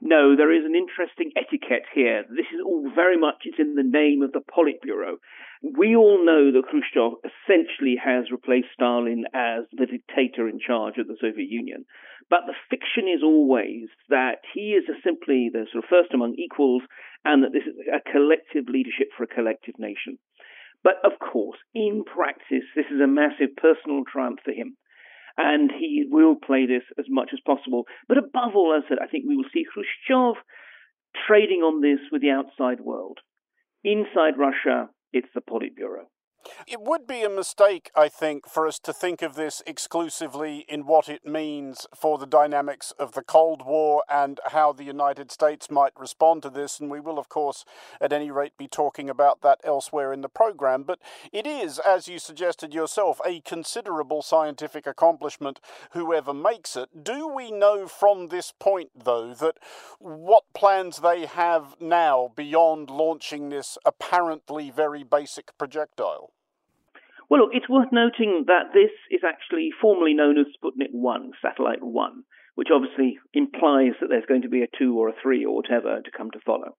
No, 0.00 0.36
there 0.36 0.52
is 0.52 0.64
an 0.64 0.74
interesting 0.74 1.32
etiquette 1.36 1.86
here. 1.94 2.24
This 2.28 2.46
is 2.52 2.60
all 2.64 2.90
very 2.94 3.16
much 3.16 3.42
it's 3.44 3.58
in 3.58 3.74
the 3.74 3.82
name 3.82 4.22
of 4.22 4.32
the 4.32 4.40
Politburo. 4.40 5.16
We 5.62 5.96
all 5.96 6.24
know 6.24 6.52
that 6.52 6.68
Khrushchev 6.68 7.18
essentially 7.24 7.96
has 7.96 8.30
replaced 8.30 8.68
Stalin 8.74 9.24
as 9.32 9.64
the 9.72 9.86
dictator 9.86 10.48
in 10.48 10.58
charge 10.58 10.98
of 10.98 11.06
the 11.06 11.16
Soviet 11.20 11.48
Union. 11.48 11.86
But 12.28 12.46
the 12.46 12.54
fiction 12.68 13.08
is 13.08 13.22
always 13.22 13.88
that 14.08 14.42
he 14.52 14.74
is 14.74 14.84
simply 15.02 15.48
the 15.52 15.66
sort 15.72 15.84
of 15.84 15.90
first 15.90 16.12
among 16.12 16.34
equals 16.34 16.82
and 17.24 17.42
that 17.42 17.52
this 17.52 17.64
is 17.64 17.74
a 17.88 18.00
collective 18.10 18.68
leadership 18.68 19.08
for 19.16 19.24
a 19.24 19.34
collective 19.34 19.78
nation. 19.78 20.18
But 20.82 21.00
of 21.04 21.18
course, 21.18 21.58
in 21.74 22.04
practice, 22.04 22.66
this 22.74 22.86
is 22.92 23.00
a 23.00 23.06
massive 23.06 23.56
personal 23.56 24.04
triumph 24.04 24.40
for 24.44 24.52
him. 24.52 24.76
And 25.36 25.70
he 25.70 26.06
will 26.08 26.34
play 26.34 26.66
this 26.66 26.82
as 26.98 27.06
much 27.08 27.30
as 27.32 27.40
possible. 27.44 27.84
But 28.08 28.18
above 28.18 28.54
all, 28.54 28.74
as 28.76 28.84
I 28.86 28.88
said, 28.88 28.98
I 29.02 29.06
think 29.06 29.24
we 29.26 29.36
will 29.36 29.50
see 29.52 29.64
Khrushchev 29.64 30.36
trading 31.26 31.60
on 31.60 31.80
this 31.80 32.00
with 32.10 32.22
the 32.22 32.30
outside 32.30 32.80
world. 32.80 33.18
Inside 33.84 34.38
Russia, 34.38 34.88
it's 35.12 35.28
the 35.34 35.40
Politburo. 35.40 36.06
It 36.66 36.80
would 36.80 37.06
be 37.06 37.22
a 37.22 37.30
mistake, 37.30 37.90
I 37.94 38.08
think, 38.08 38.48
for 38.48 38.66
us 38.66 38.78
to 38.80 38.92
think 38.92 39.22
of 39.22 39.34
this 39.34 39.62
exclusively 39.66 40.64
in 40.68 40.86
what 40.86 41.08
it 41.08 41.24
means 41.24 41.86
for 41.94 42.18
the 42.18 42.26
dynamics 42.26 42.92
of 42.98 43.12
the 43.12 43.22
Cold 43.22 43.64
War 43.64 44.02
and 44.08 44.40
how 44.46 44.72
the 44.72 44.84
United 44.84 45.30
States 45.30 45.70
might 45.70 45.92
respond 45.96 46.42
to 46.42 46.50
this. 46.50 46.80
And 46.80 46.90
we 46.90 47.00
will, 47.00 47.18
of 47.18 47.28
course, 47.28 47.64
at 48.00 48.12
any 48.12 48.30
rate, 48.30 48.52
be 48.58 48.68
talking 48.68 49.08
about 49.08 49.42
that 49.42 49.60
elsewhere 49.64 50.12
in 50.12 50.22
the 50.22 50.28
program. 50.28 50.82
But 50.82 50.98
it 51.32 51.46
is, 51.46 51.78
as 51.78 52.08
you 52.08 52.18
suggested 52.18 52.74
yourself, 52.74 53.20
a 53.24 53.40
considerable 53.40 54.22
scientific 54.22 54.86
accomplishment, 54.86 55.60
whoever 55.92 56.34
makes 56.34 56.76
it. 56.76 57.04
Do 57.04 57.28
we 57.28 57.50
know 57.50 57.86
from 57.86 58.28
this 58.28 58.52
point, 58.58 58.90
though, 58.94 59.34
that 59.34 59.58
what 59.98 60.44
plans 60.54 60.98
they 60.98 61.26
have 61.26 61.76
now 61.80 62.32
beyond 62.34 62.90
launching 62.90 63.48
this 63.48 63.78
apparently 63.84 64.70
very 64.70 65.04
basic 65.04 65.56
projectile? 65.58 66.32
Well, 67.28 67.40
look, 67.40 67.50
it's 67.54 67.68
worth 67.68 67.90
noting 67.90 68.44
that 68.46 68.70
this 68.72 68.94
is 69.10 69.22
actually 69.26 69.70
formally 69.80 70.14
known 70.14 70.38
as 70.38 70.46
Sputnik 70.54 70.92
1, 70.92 71.32
Satellite 71.42 71.82
1, 71.82 72.22
which 72.54 72.68
obviously 72.72 73.18
implies 73.34 73.98
that 74.00 74.08
there's 74.08 74.30
going 74.30 74.42
to 74.42 74.48
be 74.48 74.62
a 74.62 74.70
2 74.78 74.96
or 74.96 75.08
a 75.08 75.20
3 75.22 75.44
or 75.44 75.56
whatever 75.56 76.00
to 76.00 76.16
come 76.16 76.30
to 76.30 76.40
follow. 76.46 76.76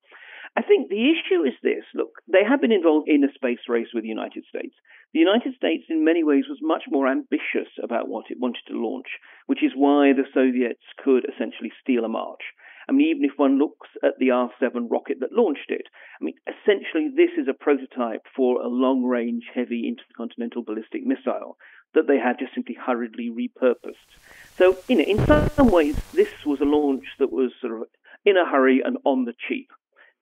I 0.56 0.62
think 0.62 0.88
the 0.88 1.12
issue 1.12 1.44
is 1.44 1.54
this 1.62 1.84
look, 1.94 2.24
they 2.32 2.44
have 2.48 2.62
been 2.62 2.72
involved 2.72 3.10
in 3.10 3.24
a 3.24 3.34
space 3.36 3.68
race 3.68 3.90
with 3.94 4.04
the 4.04 4.10
United 4.10 4.46
States. 4.48 4.74
The 5.14 5.20
United 5.20 5.54
States, 5.56 5.84
in 5.90 6.06
many 6.06 6.24
ways, 6.24 6.46
was 6.48 6.60
much 6.62 6.84
more 6.90 7.08
ambitious 7.08 7.70
about 7.84 8.08
what 8.08 8.32
it 8.32 8.40
wanted 8.40 8.64
to 8.68 8.82
launch, 8.82 9.08
which 9.48 9.64
is 9.64 9.72
why 9.76 10.14
the 10.14 10.26
Soviets 10.34 10.84
could 11.04 11.26
essentially 11.28 11.72
steal 11.82 12.06
a 12.06 12.10
march. 12.10 12.42
I 12.90 12.94
mean, 12.94 13.08
even 13.08 13.26
if 13.26 13.38
one 13.38 13.60
looks 13.60 13.90
at 14.04 14.14
the 14.20 14.32
R 14.32 14.50
7 14.60 14.88
rocket 14.90 15.20
that 15.20 15.34
launched 15.34 15.70
it, 15.70 15.88
I 16.20 16.24
mean, 16.24 16.36
essentially, 16.48 17.10
this 17.14 17.32
is 17.38 17.48
a 17.50 17.54
prototype 17.54 18.24
for 18.36 18.62
a 18.62 18.68
long 18.68 19.04
range 19.04 19.44
heavy 19.54 19.88
intercontinental 19.88 20.64
ballistic 20.64 21.06
missile 21.06 21.58
that 21.94 22.08
they 22.08 22.18
had 22.18 22.40
just 22.40 22.54
simply 22.54 22.76
hurriedly 22.76 23.30
repurposed. 23.30 24.12
So, 24.58 24.78
you 24.88 24.98
know, 24.98 25.04
in 25.06 25.22
some 25.28 25.72
ways, 25.72 25.96
this 26.14 26.32
was 26.46 26.60
a 26.62 26.66
launch 26.66 27.06
that 27.20 27.32
was 27.32 27.52
sort 27.62 27.82
of 27.82 27.88
in 28.26 28.38
a 28.38 28.50
hurry 28.50 28.82
and 28.84 28.98
on 29.06 29.26
the 29.26 29.34
cheap 29.48 29.70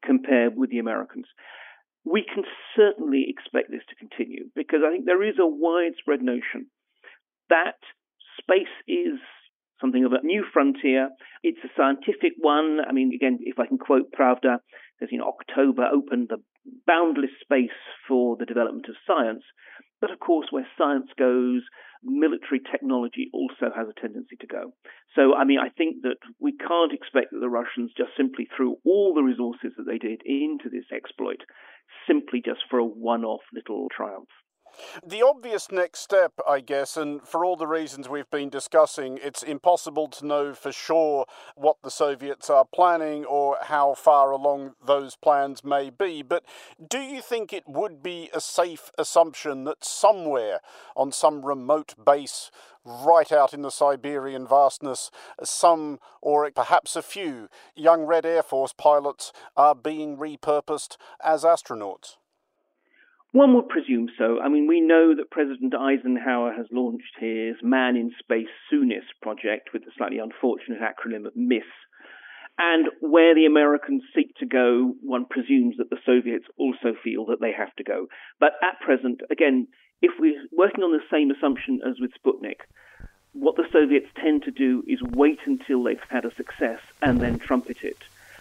compared 0.04 0.56
with 0.56 0.70
the 0.70 0.80
Americans. 0.80 1.28
We 2.04 2.24
can 2.24 2.44
certainly 2.76 3.26
expect 3.28 3.72
this 3.72 3.82
to 3.90 3.96
continue 3.96 4.50
because 4.56 4.82
I 4.86 4.92
think 4.92 5.06
there 5.06 5.24
is 5.24 5.36
a 5.40 5.48
widespread 5.48 6.22
notion 6.22 6.68
that 7.50 7.78
space 8.40 8.74
is 8.88 9.20
something 9.80 10.06
of 10.06 10.14
a 10.14 10.26
new 10.26 10.44
frontier. 10.52 11.10
It's 11.44 11.64
a 11.64 11.74
scientific 11.76 12.34
one. 12.38 12.80
I 12.88 12.92
mean, 12.92 13.12
again, 13.14 13.40
if 13.42 13.60
I 13.60 13.68
can 13.68 13.78
quote 13.78 14.12
Pravda, 14.12 14.60
says, 15.00 15.10
you 15.12 15.20
know, 15.20 15.32
October 15.40 15.86
opened 15.86 16.30
the 16.30 16.42
boundless 16.88 17.32
space 17.42 17.78
for 18.08 18.38
the 18.38 18.46
development 18.46 18.88
of 18.90 18.96
science. 19.06 19.44
But 20.02 20.12
of 20.12 20.20
course, 20.20 20.48
where 20.52 20.68
science 20.78 21.10
goes, 21.18 21.64
military 22.04 22.62
technology 22.72 23.30
also 23.34 23.74
has 23.76 23.88
a 23.90 24.00
tendency 24.00 24.36
to 24.40 24.48
go. 24.48 24.74
So, 25.16 25.34
I 25.34 25.44
mean, 25.44 25.60
I 25.60 25.70
think 25.70 26.04
that 26.04 26.18
we 26.40 26.56
can't 26.56 26.94
expect 26.94 27.32
that 27.32 27.40
the 27.40 27.50
Russians 27.50 27.92
just 27.98 28.12
simply 28.16 28.48
threw 28.56 28.78
all 28.86 29.14
the 29.14 29.24
resources 29.24 29.74
that 29.78 29.86
they 29.88 29.98
did 29.98 30.22
into 30.26 30.70
this 30.70 30.86
exploit 30.94 31.42
simply 32.08 32.42
just 32.44 32.62
for 32.70 32.80
a 32.80 32.86
one 32.86 33.24
off 33.24 33.42
little 33.54 33.88
triumph. 33.96 34.30
The 35.06 35.22
obvious 35.22 35.72
next 35.72 36.00
step, 36.00 36.34
I 36.48 36.60
guess, 36.60 36.98
and 36.98 37.22
for 37.28 37.46
all 37.46 37.56
the 37.56 37.68
reasons 37.68 38.10
we've 38.10 38.30
been 38.30 38.50
discussing, 38.50 39.20
it's 39.22 39.44
impossible 39.44 40.08
to 40.10 40.26
know 40.26 40.54
for 40.54 40.72
sure 40.72 41.26
what 41.56 41.78
the 41.84 41.92
Soviets 41.92 42.50
are 42.50 42.66
planning 42.66 43.26
or 43.26 43.58
how 43.64 43.94
far 43.94 44.32
along 44.32 44.76
those 44.84 45.16
plans 45.16 45.64
may 45.64 45.90
be. 45.90 46.22
But 46.22 46.44
do 46.88 47.00
you 47.00 47.22
think 47.22 47.52
it 47.54 47.68
would 47.68 48.02
be 48.02 48.30
a 48.34 48.42
safe 48.42 48.92
assumption 48.98 49.64
that 49.66 49.84
somewhere 49.84 50.60
on 50.96 51.12
some 51.12 51.46
remote 51.46 51.94
base 52.04 52.52
right 52.86 53.32
out 53.32 53.54
in 53.54 53.62
the 53.62 53.72
Siberian 53.72 54.48
vastness, 54.48 55.10
some, 55.44 56.00
or 56.22 56.50
perhaps 56.52 56.96
a 56.96 57.02
few, 57.02 57.50
young 57.76 58.04
Red 58.04 58.26
Air 58.26 58.44
Force 58.44 58.74
pilots 58.74 59.34
are 59.58 59.76
being 59.76 60.18
repurposed 60.18 60.98
as 61.24 61.44
astronauts? 61.44 62.18
One 63.36 63.54
would 63.56 63.68
presume 63.68 64.08
so. 64.18 64.40
I 64.40 64.48
mean, 64.48 64.66
we 64.66 64.80
know 64.80 65.14
that 65.14 65.30
President 65.30 65.76
Eisenhower 65.76 66.54
has 66.54 66.68
launched 66.72 67.20
his 67.20 67.58
Man 67.62 67.98
in 67.98 68.14
Space 68.18 68.48
Soonest 68.70 69.08
project 69.22 69.72
with 69.74 69.84
the 69.84 69.92
slightly 69.98 70.20
unfortunate 70.20 70.80
acronym 70.80 71.28
of 71.28 71.36
MISS. 71.36 71.66
And 72.58 72.86
where 73.02 73.36
the 73.36 73.46
Americans 73.46 74.04
seek 74.16 74.34
to 74.36 74.46
go, 74.46 74.94
one 75.02 75.26
presumes 75.26 75.76
that 75.80 75.90
the 75.90 76.00
Soviets 76.06 76.46
also 76.58 76.96
feel 77.04 77.26
that 77.26 77.42
they 77.42 77.52
have 77.52 77.76
to 77.76 77.84
go. 77.84 78.08
But 78.40 78.54
at 78.64 78.80
present, 78.80 79.20
again, 79.30 79.68
if 80.02 80.12
we're 80.18 80.42
working 80.54 80.86
on 80.86 80.94
the 80.94 81.04
same 81.12 81.30
assumption 81.30 81.82
as 81.86 82.00
with 82.00 82.12
Sputnik, 82.14 82.62
what 83.34 83.58
the 83.58 83.68
Soviets 83.70 84.08
tend 84.16 84.44
to 84.44 84.52
do 84.52 84.82
is 84.88 85.02
wait 85.02 85.40
until 85.46 85.84
they've 85.84 86.00
had 86.08 86.24
a 86.24 86.34
success 86.36 86.80
and 87.02 87.20
then 87.20 87.40
trumpet 87.40 87.84
it, 87.84 87.98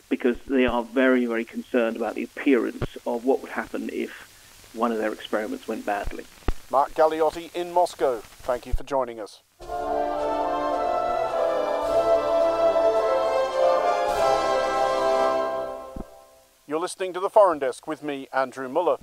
because 0.09 0.37
they 0.47 0.67
are 0.67 0.85
very, 0.85 1.27
very 1.27 1.45
concerned 1.45 1.97
about 1.97 2.15
the 2.15 2.23
appearance 2.23 2.97
of 3.05 3.25
what 3.25 3.43
would 3.43 3.51
happen 3.51 3.91
if 3.93 4.31
one 4.75 4.93
of 4.93 4.99
their 4.99 5.13
experiments 5.13 5.69
went 5.69 5.87
badly. 5.87 6.25
Mark 6.71 6.93
Galeotti 6.95 7.55
in 7.55 7.73
Moscow, 7.73 8.21
thank 8.21 8.67
you 8.67 8.73
for 8.73 8.85
joining 8.85 9.21
us. 9.21 9.43
You're 16.67 16.81
listening 16.81 17.13
to 17.13 17.21
the 17.21 17.31
Foreign 17.31 17.59
Desk 17.59 17.87
with 17.87 18.03
me, 18.03 18.27
Andrew 18.33 18.69
Mueller. 18.69 18.97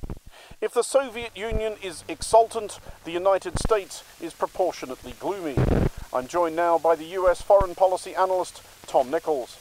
If 0.60 0.74
the 0.74 0.84
Soviet 0.84 1.38
Union 1.38 1.76
is 1.82 2.04
exultant, 2.08 2.80
the 3.06 3.12
United 3.12 3.60
States 3.60 4.04
is 4.20 4.34
proportionately 4.34 5.14
gloomy. 5.20 5.56
I'm 6.12 6.28
joined 6.28 6.56
now 6.56 6.78
by 6.78 6.96
the 6.96 7.06
US 7.06 7.42
foreign 7.42 7.76
policy 7.76 8.16
analyst, 8.16 8.62
Tom 8.88 9.10
Nichols. 9.10 9.58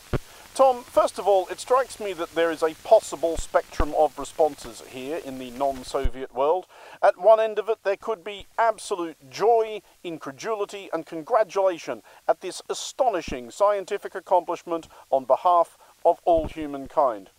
Tom, 0.61 0.83
first 0.83 1.19
of 1.19 1.27
all, 1.27 1.49
it 1.49 1.59
strikes 1.59 1.99
me 1.99 2.13
that 2.13 2.35
there 2.35 2.51
is 2.51 2.63
a 2.63 2.75
possible 2.85 3.39
spectrum 3.39 3.95
of 3.97 4.19
responses 4.19 4.83
here 4.91 5.17
in 5.25 5.39
the 5.39 5.51
non 5.53 5.85
Soviet 5.85 6.35
world. 6.35 6.67
At 7.03 7.19
one 7.19 7.41
end 7.41 7.59
of 7.59 7.71
it, 7.71 7.79
there 7.83 7.97
could 7.97 8.23
be 8.23 8.47
absolute 8.59 9.17
joy, 9.31 9.81
incredulity, 10.05 10.91
and 10.93 11.07
congratulation 11.07 12.03
at 12.29 12.43
this 12.43 12.61
astonishing 12.69 13.51
scientific 13.51 14.15
accomplishment 14.15 14.87
on 15.09 15.25
behalf 15.25 15.79
of 16.05 16.21
all 16.27 16.47
humankind. 16.47 17.31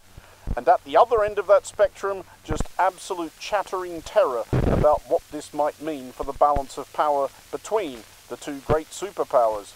And 0.58 0.68
at 0.68 0.84
the 0.84 0.98
other 0.98 1.24
end 1.24 1.38
of 1.38 1.46
that 1.46 1.68
spectrum, 1.68 2.24
just 2.44 2.64
absolute 2.80 3.38
chattering 3.40 4.02
terror 4.02 4.46
about 4.52 5.04
what 5.08 5.22
this 5.30 5.54
might 5.54 5.80
mean 5.80 6.12
for 6.12 6.24
the 6.24 6.34
balance 6.34 6.76
of 6.76 6.92
power 6.92 7.30
between 7.52 8.00
the 8.30 8.38
two 8.38 8.62
great 8.66 8.90
superpowers. 8.90 9.74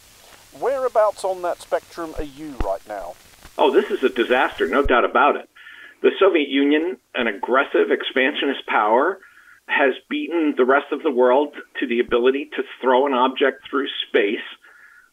Whereabouts 0.60 1.24
on 1.24 1.44
that 1.44 1.62
spectrum 1.62 2.16
are 2.18 2.24
you 2.24 2.56
right 2.64 2.82
now? 2.88 3.14
Oh, 3.58 3.74
this 3.74 3.86
is 3.90 4.04
a 4.04 4.10
disaster, 4.10 4.68
no 4.68 4.84
doubt 4.84 5.06
about 5.06 5.38
it. 5.38 5.50
The 6.02 6.12
Soviet 6.20 6.50
Union, 6.50 6.98
an 7.14 7.28
aggressive 7.28 7.90
expansionist 7.90 8.68
power, 8.68 9.20
has 9.68 9.94
beaten 10.10 10.54
the 10.58 10.66
rest 10.66 10.92
of 10.92 11.02
the 11.02 11.12
world 11.12 11.56
to 11.80 11.88
the 11.88 12.00
ability 12.00 12.50
to 12.56 12.64
throw 12.82 13.08
an 13.08 13.14
object 13.14 13.68
through 13.70 13.88
space 14.08 14.46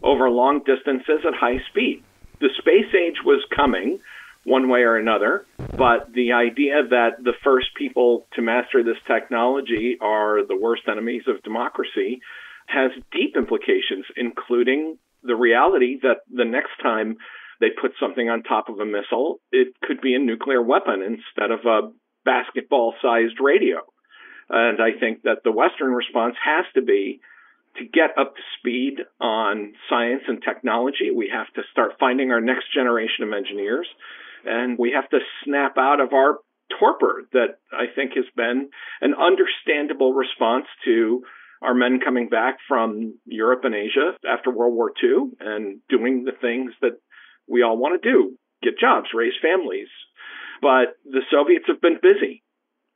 over 0.02 0.28
long 0.28 0.60
distances 0.64 1.24
at 1.26 1.34
high 1.34 1.58
speed. 1.70 2.02
The 2.40 2.50
space 2.58 2.92
age 2.94 3.22
was 3.24 3.44
coming 3.54 4.00
one 4.44 4.68
way 4.68 4.80
or 4.80 4.96
another, 4.96 5.46
but 5.78 6.12
the 6.12 6.32
idea 6.32 6.82
that 6.90 7.22
the 7.22 7.34
first 7.44 7.68
people 7.76 8.26
to 8.34 8.42
master 8.42 8.82
this 8.82 8.96
technology 9.06 9.96
are 10.00 10.44
the 10.44 10.56
worst 10.56 10.82
enemies 10.88 11.22
of 11.28 11.42
democracy 11.44 12.20
has 12.66 12.90
deep 13.12 13.36
implications, 13.36 14.04
including 14.16 14.98
the 15.22 15.36
reality 15.36 15.98
that 16.02 16.22
the 16.32 16.44
next 16.44 16.72
time 16.82 17.16
they 17.62 17.70
put 17.70 17.92
something 18.00 18.28
on 18.28 18.42
top 18.42 18.68
of 18.68 18.80
a 18.80 18.84
missile, 18.84 19.38
it 19.52 19.68
could 19.82 20.00
be 20.00 20.14
a 20.14 20.18
nuclear 20.18 20.60
weapon 20.60 21.00
instead 21.00 21.52
of 21.52 21.60
a 21.64 21.92
basketball 22.24 22.92
sized 23.00 23.38
radio. 23.40 23.78
And 24.50 24.82
I 24.82 24.98
think 24.98 25.22
that 25.22 25.38
the 25.44 25.52
Western 25.52 25.92
response 25.92 26.34
has 26.44 26.66
to 26.74 26.82
be 26.82 27.20
to 27.76 27.84
get 27.84 28.18
up 28.18 28.34
to 28.34 28.42
speed 28.58 28.98
on 29.20 29.72
science 29.88 30.22
and 30.26 30.42
technology. 30.42 31.10
We 31.14 31.30
have 31.32 31.46
to 31.54 31.62
start 31.70 31.92
finding 31.98 32.32
our 32.32 32.40
next 32.40 32.74
generation 32.74 33.24
of 33.24 33.32
engineers. 33.32 33.86
And 34.44 34.76
we 34.76 34.92
have 34.92 35.08
to 35.10 35.20
snap 35.44 35.78
out 35.78 36.00
of 36.00 36.12
our 36.12 36.38
torpor 36.78 37.22
that 37.32 37.58
I 37.72 37.84
think 37.94 38.12
has 38.16 38.26
been 38.36 38.68
an 39.00 39.14
understandable 39.14 40.12
response 40.12 40.66
to 40.84 41.22
our 41.62 41.74
men 41.74 42.00
coming 42.04 42.28
back 42.28 42.56
from 42.66 43.14
Europe 43.24 43.60
and 43.64 43.74
Asia 43.74 44.16
after 44.28 44.50
World 44.50 44.74
War 44.74 44.92
II 45.02 45.30
and 45.38 45.80
doing 45.88 46.24
the 46.24 46.32
things 46.40 46.72
that 46.82 46.98
we 47.48 47.62
all 47.62 47.76
want 47.76 48.00
to 48.00 48.10
do 48.10 48.36
get 48.62 48.78
jobs, 48.78 49.08
raise 49.14 49.34
families. 49.42 49.88
But 50.60 50.96
the 51.04 51.22
Soviets 51.30 51.64
have 51.66 51.80
been 51.80 51.98
busy. 52.00 52.42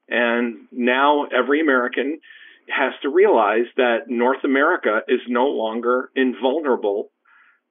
And 0.09 0.68
now 0.70 1.24
every 1.26 1.61
American 1.61 2.20
has 2.68 2.92
to 3.02 3.09
realize 3.09 3.66
that 3.76 4.09
North 4.09 4.44
America 4.44 5.00
is 5.09 5.20
no 5.28 5.46
longer 5.46 6.11
invulnerable 6.14 7.11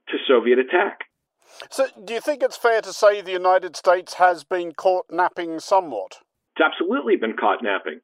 to 0.09 0.17
Soviet 0.27 0.59
attack. 0.59 0.99
So, 1.69 1.87
do 2.03 2.13
you 2.13 2.21
think 2.21 2.43
it's 2.43 2.57
fair 2.57 2.81
to 2.81 2.91
say 2.91 3.21
the 3.21 3.31
United 3.31 3.75
States 3.75 4.15
has 4.15 4.43
been 4.43 4.73
caught 4.73 5.05
napping 5.09 5.59
somewhat? 5.59 6.19
It's 6.55 6.65
absolutely 6.65 7.15
been 7.15 7.37
caught 7.37 7.63
napping. 7.63 8.01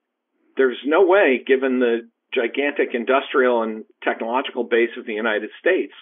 There's 0.57 0.77
no 0.85 1.05
way, 1.05 1.43
given 1.45 1.79
the 1.79 2.09
gigantic 2.33 2.89
industrial 2.93 3.63
and 3.63 3.83
technological 4.03 4.63
base 4.63 4.91
of 4.97 5.05
the 5.05 5.13
United 5.13 5.49
States, 5.59 5.93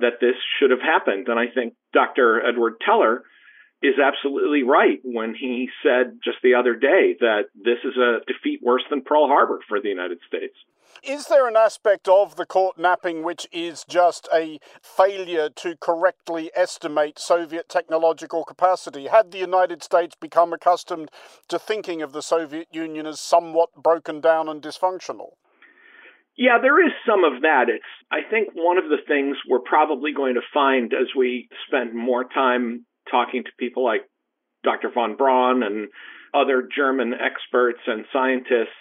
that 0.00 0.20
this 0.20 0.36
should 0.58 0.70
have 0.70 0.80
happened. 0.80 1.28
And 1.28 1.38
I 1.38 1.46
think 1.52 1.74
Dr. 1.92 2.44
Edward 2.46 2.74
Teller 2.84 3.24
is 3.82 3.94
absolutely 3.98 4.62
right 4.62 5.00
when 5.02 5.34
he 5.34 5.68
said 5.82 6.18
just 6.22 6.38
the 6.42 6.54
other 6.54 6.74
day 6.74 7.16
that 7.20 7.44
this 7.54 7.78
is 7.84 7.96
a 7.96 8.20
defeat 8.26 8.60
worse 8.62 8.82
than 8.90 9.02
Pearl 9.02 9.26
Harbor 9.26 9.60
for 9.68 9.80
the 9.80 9.88
United 9.88 10.18
States. 10.26 10.54
Is 11.02 11.28
there 11.28 11.48
an 11.48 11.56
aspect 11.56 12.08
of 12.08 12.36
the 12.36 12.44
caught 12.44 12.76
napping 12.76 13.22
which 13.22 13.46
is 13.52 13.84
just 13.88 14.28
a 14.34 14.58
failure 14.82 15.48
to 15.48 15.76
correctly 15.80 16.50
estimate 16.54 17.18
Soviet 17.18 17.70
technological 17.70 18.44
capacity? 18.44 19.06
Had 19.06 19.30
the 19.30 19.38
United 19.38 19.82
States 19.82 20.14
become 20.20 20.52
accustomed 20.52 21.10
to 21.48 21.58
thinking 21.58 22.02
of 22.02 22.12
the 22.12 22.22
Soviet 22.22 22.68
Union 22.70 23.06
as 23.06 23.18
somewhat 23.18 23.70
broken 23.82 24.20
down 24.20 24.48
and 24.48 24.60
dysfunctional? 24.60 25.36
Yeah, 26.36 26.58
there 26.60 26.84
is 26.84 26.92
some 27.06 27.24
of 27.24 27.42
that. 27.42 27.64
It's 27.68 27.84
I 28.10 28.20
think 28.28 28.50
one 28.54 28.78
of 28.78 28.84
the 28.84 29.02
things 29.06 29.36
we're 29.48 29.60
probably 29.60 30.12
going 30.12 30.34
to 30.34 30.52
find 30.54 30.92
as 30.94 31.08
we 31.16 31.48
spend 31.66 31.94
more 31.94 32.24
time 32.24 32.86
talking 33.10 33.44
to 33.44 33.50
people 33.58 33.84
like 33.84 34.02
Dr. 34.62 34.90
von 34.92 35.16
Braun 35.16 35.62
and 35.62 35.88
other 36.32 36.62
German 36.74 37.12
experts 37.14 37.80
and 37.86 38.04
scientists, 38.12 38.78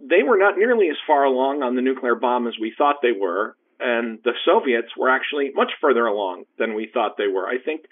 they 0.00 0.22
were 0.22 0.38
not 0.38 0.58
nearly 0.58 0.88
as 0.88 0.96
far 1.06 1.24
along 1.24 1.62
on 1.62 1.76
the 1.76 1.82
nuclear 1.82 2.14
bomb 2.14 2.46
as 2.46 2.54
we 2.60 2.74
thought 2.76 2.96
they 3.02 3.18
were. 3.18 3.54
And 3.78 4.18
the 4.24 4.32
Soviets 4.44 4.88
were 4.98 5.08
actually 5.08 5.52
much 5.54 5.72
further 5.80 6.04
along 6.06 6.44
than 6.58 6.74
we 6.74 6.90
thought 6.92 7.16
they 7.16 7.28
were. 7.28 7.46
I 7.46 7.56
think 7.64 7.82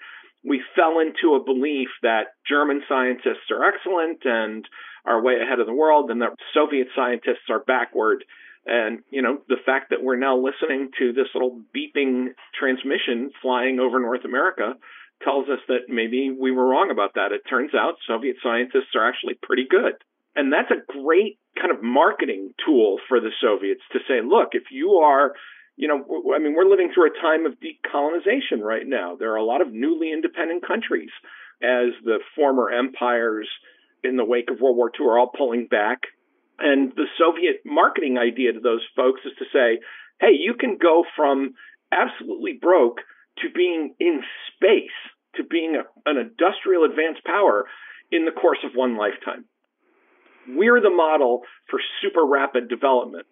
we 0.43 0.61
fell 0.75 0.99
into 0.99 1.35
a 1.35 1.43
belief 1.43 1.89
that 2.03 2.35
German 2.47 2.83
scientists 2.87 3.49
are 3.51 3.65
excellent 3.65 4.19
and 4.23 4.65
are 5.05 5.23
way 5.23 5.35
ahead 5.41 5.59
of 5.59 5.65
the 5.65 5.73
world, 5.73 6.11
and 6.11 6.21
that 6.21 6.35
Soviet 6.53 6.87
scientists 6.95 7.49
are 7.49 7.63
backward. 7.65 8.23
And, 8.65 8.99
you 9.09 9.21
know, 9.21 9.39
the 9.47 9.57
fact 9.65 9.89
that 9.89 10.03
we're 10.03 10.17
now 10.17 10.37
listening 10.37 10.91
to 10.99 11.13
this 11.13 11.27
little 11.33 11.61
beeping 11.75 12.33
transmission 12.57 13.31
flying 13.41 13.79
over 13.79 13.99
North 13.99 14.25
America 14.25 14.73
tells 15.23 15.49
us 15.49 15.59
that 15.67 15.89
maybe 15.89 16.31
we 16.31 16.51
were 16.51 16.67
wrong 16.67 16.91
about 16.91 17.15
that. 17.15 17.31
It 17.31 17.41
turns 17.49 17.71
out 17.73 17.95
Soviet 18.07 18.37
scientists 18.43 18.95
are 18.95 19.07
actually 19.07 19.35
pretty 19.41 19.65
good. 19.69 19.93
And 20.35 20.53
that's 20.53 20.71
a 20.71 20.85
great 20.91 21.39
kind 21.59 21.71
of 21.71 21.83
marketing 21.83 22.53
tool 22.65 22.97
for 23.07 23.19
the 23.19 23.31
Soviets 23.41 23.81
to 23.91 23.99
say, 24.07 24.21
look, 24.23 24.49
if 24.53 24.71
you 24.71 25.01
are, 25.03 25.33
you 25.75 25.87
know, 25.87 26.33
I 26.35 26.39
mean, 26.39 26.55
we're 26.55 26.69
living 26.69 26.91
through 26.93 27.07
a 27.07 27.21
time 27.21 27.45
of 27.45 27.53
decolonization 27.59 28.61
right 28.61 28.85
now. 28.85 29.15
There 29.15 29.33
are 29.33 29.37
a 29.37 29.43
lot 29.43 29.61
of 29.61 29.73
newly 29.73 30.13
independent 30.13 30.65
countries 30.65 31.09
as 31.61 31.91
the 32.03 32.19
former 32.35 32.69
empires 32.69 33.49
in 34.03 34.15
the 34.15 34.23
wake 34.23 34.49
of 34.49 34.61
World 34.61 34.77
War 34.77 34.91
II 34.97 35.07
are 35.07 35.19
all 35.19 35.31
pulling 35.35 35.67
back. 35.67 36.03
And 36.59 36.91
the 36.95 37.07
Soviet 37.17 37.61
marketing 37.65 38.17
idea 38.17 38.53
to 38.53 38.59
those 38.59 38.85
folks 38.95 39.21
is 39.25 39.33
to 39.39 39.45
say, 39.53 39.79
hey, 40.19 40.35
you 40.37 40.53
can 40.53 40.77
go 40.77 41.03
from 41.15 41.53
absolutely 41.91 42.59
broke 42.61 42.99
to 43.39 43.49
being 43.55 43.95
in 43.99 44.21
space, 44.53 44.97
to 45.35 45.43
being 45.43 45.75
a, 45.75 46.09
an 46.09 46.17
industrial 46.17 46.83
advanced 46.83 47.23
power 47.23 47.65
in 48.11 48.25
the 48.25 48.31
course 48.31 48.59
of 48.63 48.71
one 48.75 48.97
lifetime. 48.97 49.45
We're 50.47 50.81
the 50.81 50.89
model 50.89 51.41
for 51.69 51.79
super 52.01 52.25
rapid 52.25 52.69
development 52.69 53.27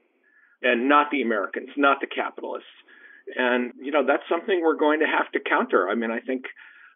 and 0.61 0.87
not 0.87 1.11
the 1.11 1.21
Americans, 1.21 1.69
not 1.75 1.99
the 1.99 2.07
capitalists. 2.07 2.69
And, 3.35 3.73
you 3.81 3.91
know, 3.91 4.05
that's 4.05 4.23
something 4.29 4.61
we're 4.61 4.77
going 4.77 4.99
to 4.99 5.05
have 5.05 5.31
to 5.33 5.39
counter. 5.39 5.89
I 5.89 5.95
mean, 5.95 6.11
I 6.11 6.19
think, 6.19 6.45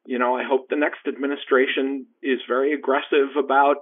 you 0.06 0.18
know, 0.18 0.36
I 0.36 0.44
hope 0.48 0.70
the 0.70 0.76
next 0.76 1.08
administration 1.08 2.06
is 2.24 2.40
very 2.48 2.74
aggressive 2.74 3.36
about 3.38 3.78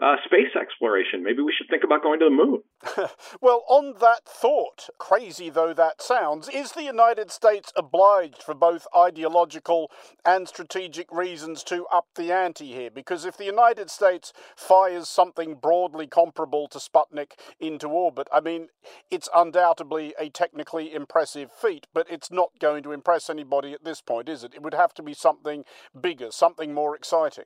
uh, 0.00 0.16
space 0.24 0.54
exploration. 0.60 1.22
Maybe 1.22 1.42
we 1.42 1.54
should 1.56 1.68
think 1.68 1.84
about 1.84 2.02
going 2.02 2.18
to 2.20 2.24
the 2.24 2.30
moon. 2.30 2.62
well, 3.40 3.64
on 3.68 3.94
that 4.00 4.24
thought, 4.26 4.88
crazy 4.98 5.48
though 5.48 5.72
that 5.74 6.02
sounds, 6.02 6.48
is 6.48 6.72
the 6.72 6.82
United 6.82 7.30
States 7.30 7.72
obliged 7.76 8.42
for 8.42 8.54
both 8.54 8.86
ideological 8.96 9.90
and 10.24 10.48
strategic 10.48 11.10
reasons 11.12 11.62
to 11.64 11.86
up 11.86 12.06
the 12.16 12.32
ante 12.32 12.72
here? 12.72 12.90
Because 12.90 13.24
if 13.24 13.36
the 13.36 13.44
United 13.44 13.90
States 13.90 14.32
fires 14.56 15.08
something 15.08 15.54
broadly 15.54 16.06
comparable 16.06 16.66
to 16.68 16.78
Sputnik 16.78 17.32
into 17.60 17.88
orbit, 17.88 18.26
I 18.32 18.40
mean, 18.40 18.68
it's 19.10 19.28
undoubtedly 19.34 20.14
a 20.18 20.30
technically 20.30 20.92
impressive 20.92 21.52
feat, 21.52 21.86
but 21.94 22.08
it's 22.10 22.30
not 22.30 22.50
going 22.58 22.82
to 22.82 22.92
impress 22.92 23.30
anybody 23.30 23.72
at 23.72 23.84
this 23.84 24.00
point, 24.00 24.28
is 24.28 24.42
it? 24.42 24.54
It 24.54 24.62
would 24.62 24.74
have 24.74 24.94
to 24.94 25.02
be 25.02 25.14
something 25.14 25.64
bigger, 25.98 26.32
something 26.32 26.74
more 26.74 26.96
exciting. 26.96 27.44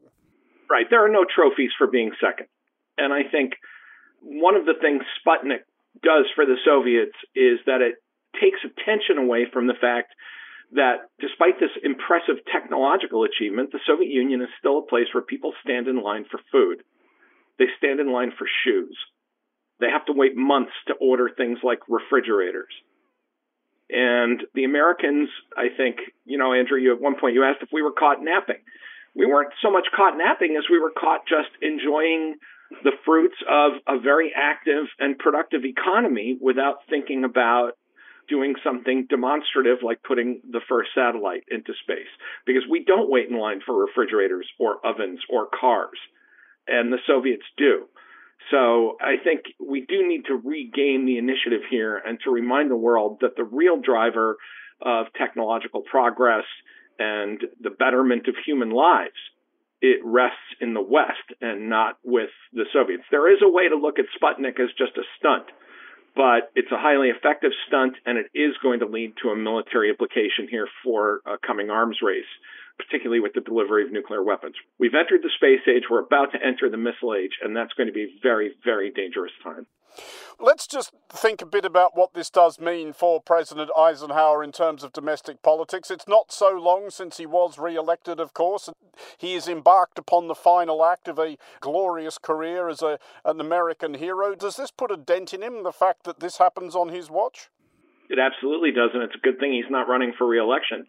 Right. 0.70 0.86
There 0.90 1.04
are 1.04 1.12
no 1.12 1.24
trophies 1.24 1.70
for 1.78 1.86
being 1.86 2.10
second. 2.20 2.46
And 2.98 3.12
I 3.12 3.22
think 3.30 3.54
one 4.20 4.56
of 4.56 4.66
the 4.66 4.74
things 4.80 5.02
Sputnik 5.22 5.62
does 6.02 6.26
for 6.34 6.44
the 6.44 6.56
Soviets 6.64 7.16
is 7.34 7.58
that 7.66 7.80
it 7.80 7.96
takes 8.40 8.60
attention 8.64 9.18
away 9.18 9.46
from 9.52 9.66
the 9.66 9.78
fact 9.80 10.12
that 10.72 11.08
despite 11.20 11.60
this 11.60 11.70
impressive 11.84 12.42
technological 12.50 13.24
achievement, 13.24 13.70
the 13.70 13.80
Soviet 13.86 14.10
Union 14.10 14.42
is 14.42 14.48
still 14.58 14.78
a 14.78 14.86
place 14.86 15.06
where 15.14 15.22
people 15.22 15.52
stand 15.62 15.86
in 15.86 16.02
line 16.02 16.24
for 16.30 16.40
food. 16.50 16.82
They 17.58 17.66
stand 17.78 18.00
in 18.00 18.12
line 18.12 18.32
for 18.36 18.46
shoes. 18.64 18.96
They 19.78 19.88
have 19.90 20.04
to 20.06 20.12
wait 20.12 20.36
months 20.36 20.72
to 20.88 20.94
order 20.94 21.30
things 21.30 21.58
like 21.62 21.80
refrigerators. 21.88 22.72
And 23.88 24.42
the 24.54 24.64
Americans, 24.64 25.28
I 25.56 25.68
think, 25.76 25.98
you 26.24 26.38
know, 26.38 26.52
Andrew, 26.52 26.78
you 26.78 26.92
at 26.94 27.00
one 27.00 27.16
point 27.20 27.34
you 27.34 27.44
asked 27.44 27.62
if 27.62 27.68
we 27.72 27.82
were 27.82 27.92
caught 27.92 28.18
napping 28.20 28.60
we 29.16 29.26
weren't 29.26 29.52
so 29.62 29.70
much 29.70 29.86
caught 29.96 30.16
napping 30.16 30.56
as 30.56 30.64
we 30.70 30.78
were 30.78 30.92
caught 30.92 31.26
just 31.26 31.50
enjoying 31.62 32.34
the 32.84 32.92
fruits 33.04 33.36
of 33.48 33.72
a 33.88 33.98
very 33.98 34.32
active 34.36 34.86
and 34.98 35.18
productive 35.18 35.64
economy 35.64 36.36
without 36.40 36.76
thinking 36.90 37.24
about 37.24 37.72
doing 38.28 38.54
something 38.62 39.06
demonstrative 39.08 39.78
like 39.82 40.02
putting 40.02 40.40
the 40.50 40.60
first 40.68 40.90
satellite 40.94 41.44
into 41.48 41.72
space 41.82 42.10
because 42.44 42.64
we 42.68 42.84
don't 42.84 43.10
wait 43.10 43.28
in 43.30 43.38
line 43.38 43.60
for 43.64 43.84
refrigerators 43.84 44.46
or 44.58 44.84
ovens 44.84 45.20
or 45.30 45.46
cars 45.48 45.98
and 46.66 46.92
the 46.92 46.98
Soviets 47.06 47.44
do. 47.56 47.86
So 48.50 48.96
I 49.00 49.16
think 49.22 49.42
we 49.64 49.80
do 49.80 50.06
need 50.06 50.24
to 50.26 50.34
regain 50.34 51.06
the 51.06 51.18
initiative 51.18 51.62
here 51.70 51.96
and 51.96 52.18
to 52.24 52.30
remind 52.30 52.70
the 52.70 52.76
world 52.76 53.18
that 53.20 53.36
the 53.36 53.44
real 53.44 53.80
driver 53.80 54.36
of 54.82 55.06
technological 55.16 55.82
progress 55.82 56.44
and 56.98 57.40
the 57.60 57.70
betterment 57.70 58.28
of 58.28 58.34
human 58.44 58.70
lives, 58.70 59.16
it 59.80 60.00
rests 60.04 60.56
in 60.60 60.74
the 60.74 60.82
West 60.82 61.36
and 61.40 61.68
not 61.68 61.98
with 62.02 62.30
the 62.52 62.64
Soviets. 62.72 63.04
There 63.10 63.30
is 63.32 63.40
a 63.42 63.50
way 63.50 63.68
to 63.68 63.76
look 63.76 63.98
at 63.98 64.06
Sputnik 64.16 64.58
as 64.58 64.70
just 64.78 64.96
a 64.96 65.02
stunt, 65.18 65.46
but 66.14 66.50
it's 66.54 66.72
a 66.72 66.80
highly 66.80 67.08
effective 67.08 67.52
stunt, 67.68 67.94
and 68.06 68.16
it 68.16 68.26
is 68.34 68.56
going 68.62 68.80
to 68.80 68.86
lead 68.86 69.14
to 69.22 69.28
a 69.28 69.36
military 69.36 69.90
implication 69.90 70.48
here 70.50 70.66
for 70.82 71.20
a 71.26 71.36
coming 71.46 71.68
arms 71.68 71.98
race, 72.02 72.30
particularly 72.78 73.20
with 73.20 73.34
the 73.34 73.42
delivery 73.42 73.84
of 73.84 73.92
nuclear 73.92 74.22
weapons. 74.24 74.56
We've 74.78 74.96
entered 74.96 75.22
the 75.22 75.30
space 75.36 75.60
age, 75.68 75.84
we're 75.90 76.00
about 76.04 76.32
to 76.32 76.42
enter 76.42 76.70
the 76.70 76.80
missile 76.80 77.14
age, 77.14 77.36
and 77.42 77.54
that's 77.54 77.74
going 77.74 77.88
to 77.88 77.92
be 77.92 78.04
a 78.04 78.20
very, 78.22 78.52
very 78.64 78.90
dangerous 78.90 79.32
time. 79.44 79.66
Let's 80.38 80.66
just 80.66 80.92
think 81.08 81.40
a 81.40 81.46
bit 81.46 81.64
about 81.64 81.96
what 81.96 82.14
this 82.14 82.30
does 82.30 82.60
mean 82.60 82.92
for 82.92 83.20
President 83.20 83.70
Eisenhower 83.76 84.44
in 84.44 84.52
terms 84.52 84.84
of 84.84 84.92
domestic 84.92 85.42
politics. 85.42 85.90
It's 85.90 86.08
not 86.08 86.30
so 86.30 86.50
long 86.50 86.90
since 86.90 87.16
he 87.16 87.26
was 87.26 87.58
re 87.58 87.74
elected, 87.74 88.20
of 88.20 88.34
course. 88.34 88.68
He 89.16 89.34
has 89.34 89.48
embarked 89.48 89.98
upon 89.98 90.28
the 90.28 90.34
final 90.34 90.84
act 90.84 91.08
of 91.08 91.18
a 91.18 91.36
glorious 91.60 92.18
career 92.18 92.68
as 92.68 92.82
a, 92.82 92.98
an 93.24 93.40
American 93.40 93.94
hero. 93.94 94.34
Does 94.34 94.56
this 94.56 94.70
put 94.70 94.90
a 94.90 94.96
dent 94.96 95.32
in 95.32 95.42
him, 95.42 95.62
the 95.62 95.72
fact 95.72 96.04
that 96.04 96.20
this 96.20 96.38
happens 96.38 96.74
on 96.74 96.88
his 96.88 97.10
watch? 97.10 97.48
It 98.08 98.18
absolutely 98.18 98.70
does, 98.70 98.90
and 98.94 99.02
it's 99.02 99.16
a 99.16 99.24
good 99.24 99.38
thing 99.38 99.52
he's 99.52 99.70
not 99.70 99.88
running 99.88 100.12
for 100.16 100.26
re 100.26 100.38
election. 100.38 100.86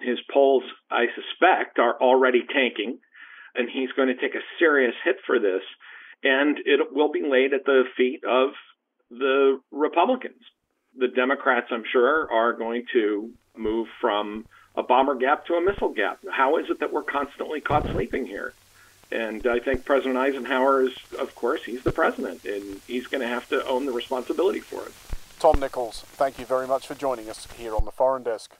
His 0.00 0.18
polls, 0.32 0.64
I 0.90 1.06
suspect, 1.14 1.78
are 1.78 2.00
already 2.00 2.42
tanking, 2.52 2.98
and 3.54 3.68
he's 3.70 3.92
going 3.92 4.08
to 4.08 4.16
take 4.16 4.34
a 4.34 4.46
serious 4.58 4.94
hit 5.04 5.16
for 5.26 5.38
this 5.38 5.62
and 6.24 6.58
it 6.64 6.92
will 6.92 7.12
be 7.12 7.22
laid 7.22 7.52
at 7.52 7.64
the 7.64 7.84
feet 7.96 8.24
of 8.24 8.50
the 9.10 9.60
Republicans. 9.70 10.42
the 10.96 11.08
Democrats, 11.08 11.68
I'm 11.70 11.84
sure, 11.90 12.30
are 12.32 12.52
going 12.52 12.86
to 12.92 13.30
move 13.56 13.88
from 14.00 14.46
a 14.76 14.82
bomber 14.82 15.14
gap 15.14 15.46
to 15.46 15.54
a 15.54 15.60
missile 15.60 15.90
gap. 15.90 16.20
How 16.30 16.56
is 16.58 16.70
it 16.70 16.80
that 16.80 16.92
we're 16.92 17.02
constantly 17.02 17.60
caught 17.60 17.84
sleeping 17.86 18.26
here? 18.26 18.54
And 19.12 19.46
I 19.46 19.58
think 19.60 19.84
President 19.84 20.16
Eisenhower 20.16 20.82
is, 20.82 20.94
of 21.18 21.34
course, 21.34 21.62
he's 21.64 21.82
the 21.82 21.92
president, 21.92 22.44
and 22.44 22.80
he's 22.86 23.06
going 23.06 23.20
to 23.20 23.28
have 23.28 23.48
to 23.50 23.64
own 23.66 23.86
the 23.86 23.92
responsibility 23.92 24.60
for 24.60 24.82
it. 24.86 24.92
Tom 25.38 25.60
Nichols, 25.60 26.00
thank 26.12 26.38
you 26.38 26.46
very 26.46 26.66
much 26.66 26.86
for 26.86 26.94
joining 26.94 27.28
us 27.28 27.46
here 27.56 27.76
on 27.76 27.84
the 27.84 27.92
Foreign 27.92 28.22
Desk. 28.22 28.56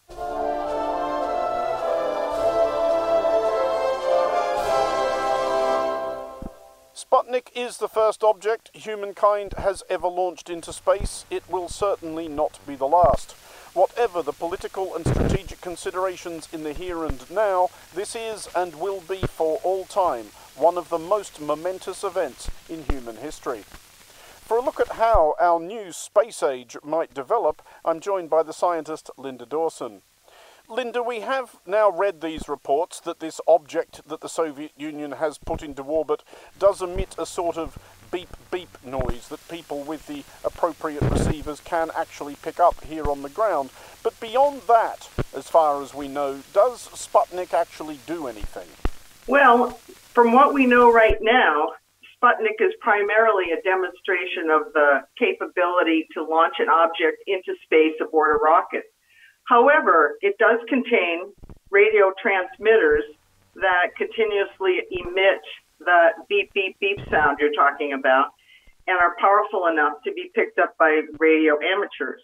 Sputnik 7.11 7.51
is 7.55 7.77
the 7.77 7.89
first 7.89 8.25
object 8.25 8.71
humankind 8.73 9.53
has 9.59 9.83
ever 9.91 10.09
launched 10.09 10.49
into 10.49 10.73
space. 10.73 11.27
It 11.31 11.43
will 11.51 11.69
certainly 11.69 12.29
not 12.29 12.59
be 12.67 12.77
the 12.77 12.89
last. 12.89 13.33
Whatever 13.75 14.23
the 14.23 14.33
political 14.33 14.97
and 14.97 15.07
strategic 15.07 15.61
considerations 15.61 16.49
in 16.51 16.65
the 16.65 16.73
here 16.73 17.05
and 17.05 17.31
now, 17.31 17.69
this 17.95 18.17
is 18.17 18.49
and 18.57 18.77
will 18.77 19.01
be 19.03 19.19
for 19.19 19.61
all 19.63 19.85
time 19.85 20.27
one 20.57 20.79
of 20.79 20.89
the 20.89 20.99
most 20.99 21.41
momentous 21.41 22.05
events 22.05 22.51
in 22.71 22.85
human 22.85 23.17
history. 23.17 23.65
For 24.41 24.57
a 24.57 24.63
look 24.63 24.81
at 24.81 24.93
how 24.93 25.35
our 25.39 25.61
new 25.61 25.93
space 25.93 26.43
age 26.43 26.77
might 26.83 27.13
develop, 27.13 27.61
I'm 27.85 28.01
joined 28.01 28.31
by 28.31 28.43
the 28.43 28.53
scientist 28.53 29.11
Linda 29.19 29.45
Dawson. 29.45 30.03
Linda, 30.69 31.03
we 31.03 31.21
have 31.21 31.57
now 31.67 31.91
read 31.91 32.23
these 32.23 32.49
reports 32.49 32.99
that 33.01 33.21
this 33.21 33.39
object 33.47 34.09
that 34.09 34.23
the 34.23 34.29
Soviet 34.29 34.73
Union 34.79 35.13
has 35.13 35.37
put 35.37 35.63
into 35.63 35.83
orbit 35.83 36.25
does 36.59 36.81
emit 36.81 37.15
a 37.19 37.27
sort 37.27 37.59
of 37.59 37.77
beep 38.11 38.31
beep 38.51 38.83
noise 38.83 39.29
that 39.29 39.47
people 39.49 39.83
with 39.83 40.07
the 40.07 40.25
appropriate 40.43 41.03
receivers 41.03 41.61
can 41.61 41.91
actually 41.95 42.37
pick 42.37 42.59
up 42.59 42.83
here 42.85 43.11
on 43.11 43.21
the 43.21 43.29
ground. 43.29 43.71
But 44.03 44.19
beyond 44.21 44.63
that, 44.69 45.11
as 45.37 45.49
far 45.49 45.83
as 45.83 45.93
we 45.93 46.09
know, 46.09 46.41
does 46.55 46.89
Sputnik 46.89 47.53
actually 47.53 47.99
do 48.07 48.27
anything? 48.27 48.69
Well, 49.27 49.71
from 50.15 50.33
what 50.33 50.55
we 50.55 50.65
know 50.65 50.91
right 50.91 51.19
now, 51.21 51.73
Sputnik 52.17 52.61
is 52.61 52.73
primarily 52.81 53.53
a 53.53 53.61
demonstration 53.63 54.49
of 54.51 54.73
the 54.73 55.03
capability 55.19 56.07
to 56.15 56.25
launch 56.25 56.55
an 56.59 56.71
object 56.71 57.23
into 57.27 57.55
space 57.65 58.01
aboard 58.01 58.37
a 58.37 58.39
rocket. 58.39 58.85
However, 59.49 60.17
it 60.21 60.37
does 60.39 60.61
contain 60.69 61.33
radio 61.71 62.13
transmitters 62.21 63.05
that 63.57 63.95
continuously 63.97 64.81
emit 64.91 65.43
the 65.81 66.11
beep, 66.29 66.53
beep, 66.55 66.77
beep 66.81 66.99
sound 67.11 67.39
you're 67.41 67.53
talking 67.53 67.93
about 67.93 68.31
and 68.87 68.99
are 69.01 69.17
powerful 69.21 69.67
enough 69.67 70.01
to 70.05 70.13
be 70.13 70.31
picked 70.35 70.59
up 70.59 70.77
by 70.79 71.01
radio 71.19 71.57
amateurs. 71.61 72.21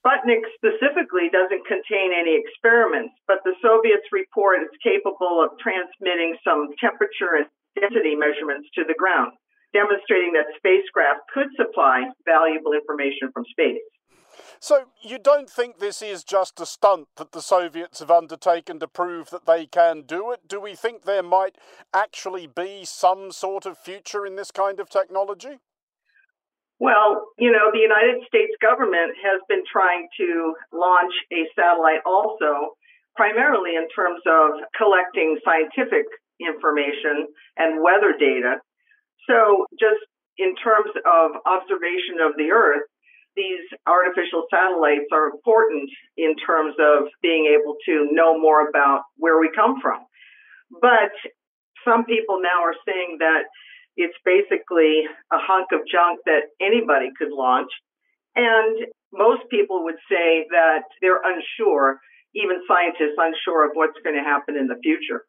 Sputnik 0.00 0.40
specifically 0.56 1.28
doesn't 1.28 1.66
contain 1.68 2.12
any 2.16 2.32
experiments, 2.40 3.12
but 3.28 3.44
the 3.44 3.52
Soviets 3.60 4.08
report 4.12 4.64
it's 4.64 4.76
capable 4.80 5.44
of 5.44 5.52
transmitting 5.60 6.36
some 6.40 6.72
temperature 6.80 7.36
and 7.36 7.46
density 7.76 8.16
measurements 8.16 8.68
to 8.74 8.84
the 8.88 8.96
ground, 8.96 9.32
demonstrating 9.76 10.32
that 10.32 10.48
spacecraft 10.56 11.20
could 11.32 11.52
supply 11.56 12.08
valuable 12.24 12.72
information 12.72 13.28
from 13.32 13.44
space. 13.52 13.84
So 14.60 14.92
you 15.00 15.18
don't 15.18 15.48
think 15.48 15.78
this 15.78 16.02
is 16.02 16.22
just 16.22 16.60
a 16.60 16.66
stunt 16.66 17.08
that 17.16 17.32
the 17.32 17.40
Soviets 17.40 18.00
have 18.00 18.10
undertaken 18.10 18.78
to 18.80 18.86
prove 18.86 19.30
that 19.30 19.46
they 19.46 19.64
can 19.64 20.02
do 20.02 20.30
it? 20.32 20.46
Do 20.46 20.60
we 20.60 20.74
think 20.74 21.04
there 21.04 21.22
might 21.22 21.56
actually 21.94 22.46
be 22.46 22.84
some 22.84 23.32
sort 23.32 23.64
of 23.64 23.78
future 23.78 24.26
in 24.26 24.36
this 24.36 24.50
kind 24.50 24.78
of 24.78 24.90
technology? 24.90 25.60
Well, 26.78 27.32
you 27.38 27.50
know, 27.50 27.72
the 27.72 27.80
United 27.80 28.20
States 28.28 28.52
government 28.60 29.16
has 29.24 29.40
been 29.48 29.64
trying 29.64 30.08
to 30.18 30.54
launch 30.72 31.12
a 31.32 31.48
satellite 31.56 32.04
also, 32.04 32.76
primarily 33.16 33.76
in 33.76 33.88
terms 33.96 34.20
of 34.28 34.60
collecting 34.76 35.40
scientific 35.40 36.04
information 36.36 37.32
and 37.56 37.82
weather 37.82 38.12
data. 38.12 38.60
So, 39.24 39.64
just 39.80 40.04
in 40.36 40.52
terms 40.56 40.92
of 41.04 41.32
observation 41.48 42.20
of 42.20 42.36
the 42.36 42.52
Earth, 42.52 42.84
these 43.40 43.64
artificial 43.88 44.44
satellites 44.52 45.08
are 45.12 45.32
important 45.32 45.88
in 46.16 46.36
terms 46.36 46.76
of 46.76 47.08
being 47.22 47.48
able 47.48 47.76
to 47.88 48.12
know 48.12 48.38
more 48.38 48.68
about 48.68 49.08
where 49.16 49.40
we 49.40 49.48
come 49.56 49.80
from. 49.80 50.04
But 50.80 51.16
some 51.84 52.04
people 52.04 52.40
now 52.44 52.60
are 52.60 52.76
saying 52.84 53.16
that 53.20 53.48
it's 53.96 54.16
basically 54.24 55.08
a 55.32 55.40
hunk 55.40 55.68
of 55.72 55.80
junk 55.90 56.20
that 56.26 56.52
anybody 56.60 57.08
could 57.16 57.32
launch. 57.32 57.70
And 58.36 58.86
most 59.12 59.42
people 59.50 59.84
would 59.84 59.98
say 60.08 60.46
that 60.50 60.84
they're 61.00 61.20
unsure, 61.24 61.98
even 62.34 62.60
scientists 62.68 63.16
unsure 63.16 63.64
of 63.64 63.72
what's 63.74 63.98
going 64.04 64.16
to 64.16 64.22
happen 64.22 64.56
in 64.56 64.68
the 64.68 64.78
future. 64.82 65.24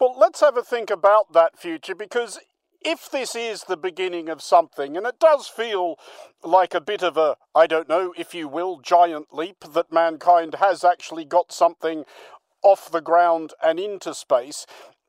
Well, 0.00 0.14
let's 0.18 0.40
have 0.40 0.56
a 0.56 0.62
think 0.62 0.90
about 0.90 1.32
that 1.32 1.58
future 1.58 1.94
because 1.94 2.38
if 2.82 3.10
this 3.10 3.34
is 3.34 3.64
the 3.64 3.76
beginning 3.76 4.28
of 4.28 4.42
something, 4.42 4.96
and 4.96 5.06
it 5.06 5.18
does 5.18 5.46
feel 5.46 5.96
like 6.42 6.74
a 6.74 6.80
bit 6.80 7.02
of 7.02 7.16
a, 7.16 7.36
I 7.54 7.66
don't 7.66 7.88
know, 7.88 8.14
if 8.16 8.34
you 8.34 8.48
will, 8.48 8.78
giant 8.80 9.28
leap 9.32 9.64
that 9.72 9.92
mankind 9.92 10.56
has 10.56 10.84
actually 10.84 11.24
got 11.24 11.52
something 11.52 12.04
off 12.62 12.90
the 12.90 13.00
ground 13.00 13.52
and 13.62 13.78
into 13.78 14.14
space, 14.14 14.66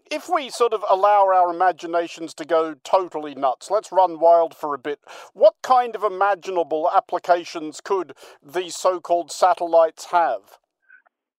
if 0.10 0.28
we 0.28 0.50
sort 0.50 0.74
of 0.74 0.84
allow 0.90 1.28
our 1.28 1.54
imaginations 1.54 2.34
to 2.34 2.46
go 2.46 2.76
totally 2.84 3.34
nuts, 3.34 3.72
let's 3.72 3.94
run 3.94 4.20
wild 4.20 4.54
for 4.54 4.74
a 4.74 4.78
bit, 4.78 5.00
what 5.34 5.56
kind 5.64 5.96
of 5.96 6.04
imaginable 6.04 6.90
applications 6.94 7.80
could 7.82 8.14
these 8.44 8.76
so 8.76 9.00
called 9.00 9.32
satellites 9.32 10.08
have? 10.12 10.60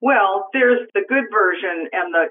Well, 0.00 0.48
there's 0.54 0.88
the 0.94 1.02
good 1.06 1.24
version 1.30 1.88
and 1.92 2.14
the 2.14 2.26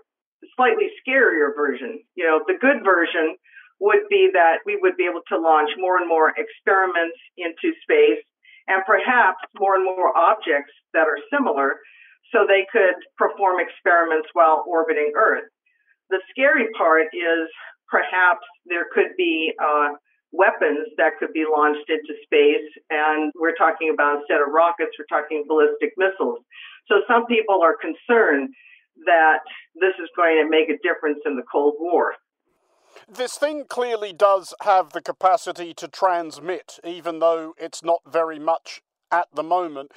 slightly 0.55 0.89
scarier 0.99 1.55
version. 1.55 2.01
You 2.15 2.25
know, 2.25 2.39
the 2.45 2.57
good 2.59 2.83
version 2.83 3.37
would 3.82 4.06
be 4.10 4.30
that 4.32 4.62
we 4.65 4.78
would 4.80 4.96
be 4.96 5.10
able 5.10 5.26
to 5.28 5.41
launch 5.41 5.74
more 5.78 5.98
and 5.98 6.08
more 6.08 6.30
experiments 6.38 7.17
into 7.36 7.74
space 7.82 8.22
and 8.70 8.86
perhaps 8.86 9.41
more 9.58 9.76
and 9.76 9.84
more 9.84 10.15
objects 10.15 10.72
that 10.94 11.10
are 11.10 11.17
similar 11.34 11.82
so 12.30 12.46
they 12.46 12.63
could 12.72 12.96
perform 13.17 13.60
experiments 13.60 14.30
while 14.34 14.63
orbiting 14.70 15.12
Earth. 15.17 15.50
The 16.13 16.22
scary 16.30 16.70
part 16.78 17.10
is 17.12 17.50
perhaps 17.89 18.46
there 18.70 18.86
could 18.94 19.17
be 19.17 19.52
uh, 19.58 19.98
weapons 20.32 20.88
that 20.96 21.17
could 21.20 21.34
be 21.34 21.44
launched 21.44 21.89
into 21.89 22.13
space, 22.24 22.70
and 22.89 23.34
we're 23.36 23.58
talking 23.58 23.91
about 23.91 24.22
instead 24.22 24.39
of 24.39 24.54
rockets, 24.54 24.96
we're 24.96 25.10
talking 25.10 25.44
ballistic 25.48 25.91
missiles. 25.98 26.39
So 26.88 27.02
some 27.10 27.26
people 27.26 27.60
are 27.65 27.76
concerned 27.76 28.54
that 29.06 29.44
this 29.76 29.96
is 30.00 30.08
going 30.15 30.38
to 30.38 30.48
make 30.48 30.70
a 30.70 30.80
difference 30.86 31.20
in 31.26 31.36
the 31.36 31.44
Cold 31.52 31.76
War 31.80 32.13
this 33.07 33.37
thing 33.37 33.65
clearly 33.69 34.13
does 34.13 34.53
have 34.61 34.93
the 34.93 35.01
capacity 35.01 35.73
to 35.75 35.87
transmit, 35.87 36.79
even 36.83 37.19
though 37.19 37.53
it's 37.57 37.83
not 37.83 38.01
very 38.05 38.39
much 38.39 38.81
at 39.11 39.27
the 39.33 39.43
moment. 39.43 39.91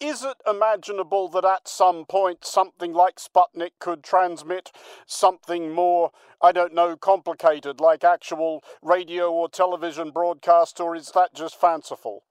Is 0.00 0.24
it 0.24 0.38
imaginable 0.48 1.28
that 1.28 1.44
at 1.44 1.68
some 1.68 2.06
point 2.06 2.44
something 2.44 2.94
like 2.94 3.16
Sputnik 3.16 3.72
could 3.78 4.02
transmit 4.02 4.72
something 5.06 5.72
more, 5.72 6.10
I 6.40 6.52
don't 6.52 6.72
know, 6.72 6.96
complicated, 6.96 7.80
like 7.80 8.02
actual 8.02 8.64
radio 8.80 9.30
or 9.30 9.50
television 9.50 10.10
broadcast, 10.10 10.80
or 10.80 10.96
is 10.96 11.12
that 11.14 11.34
just 11.34 11.60
fanciful? 11.60 12.24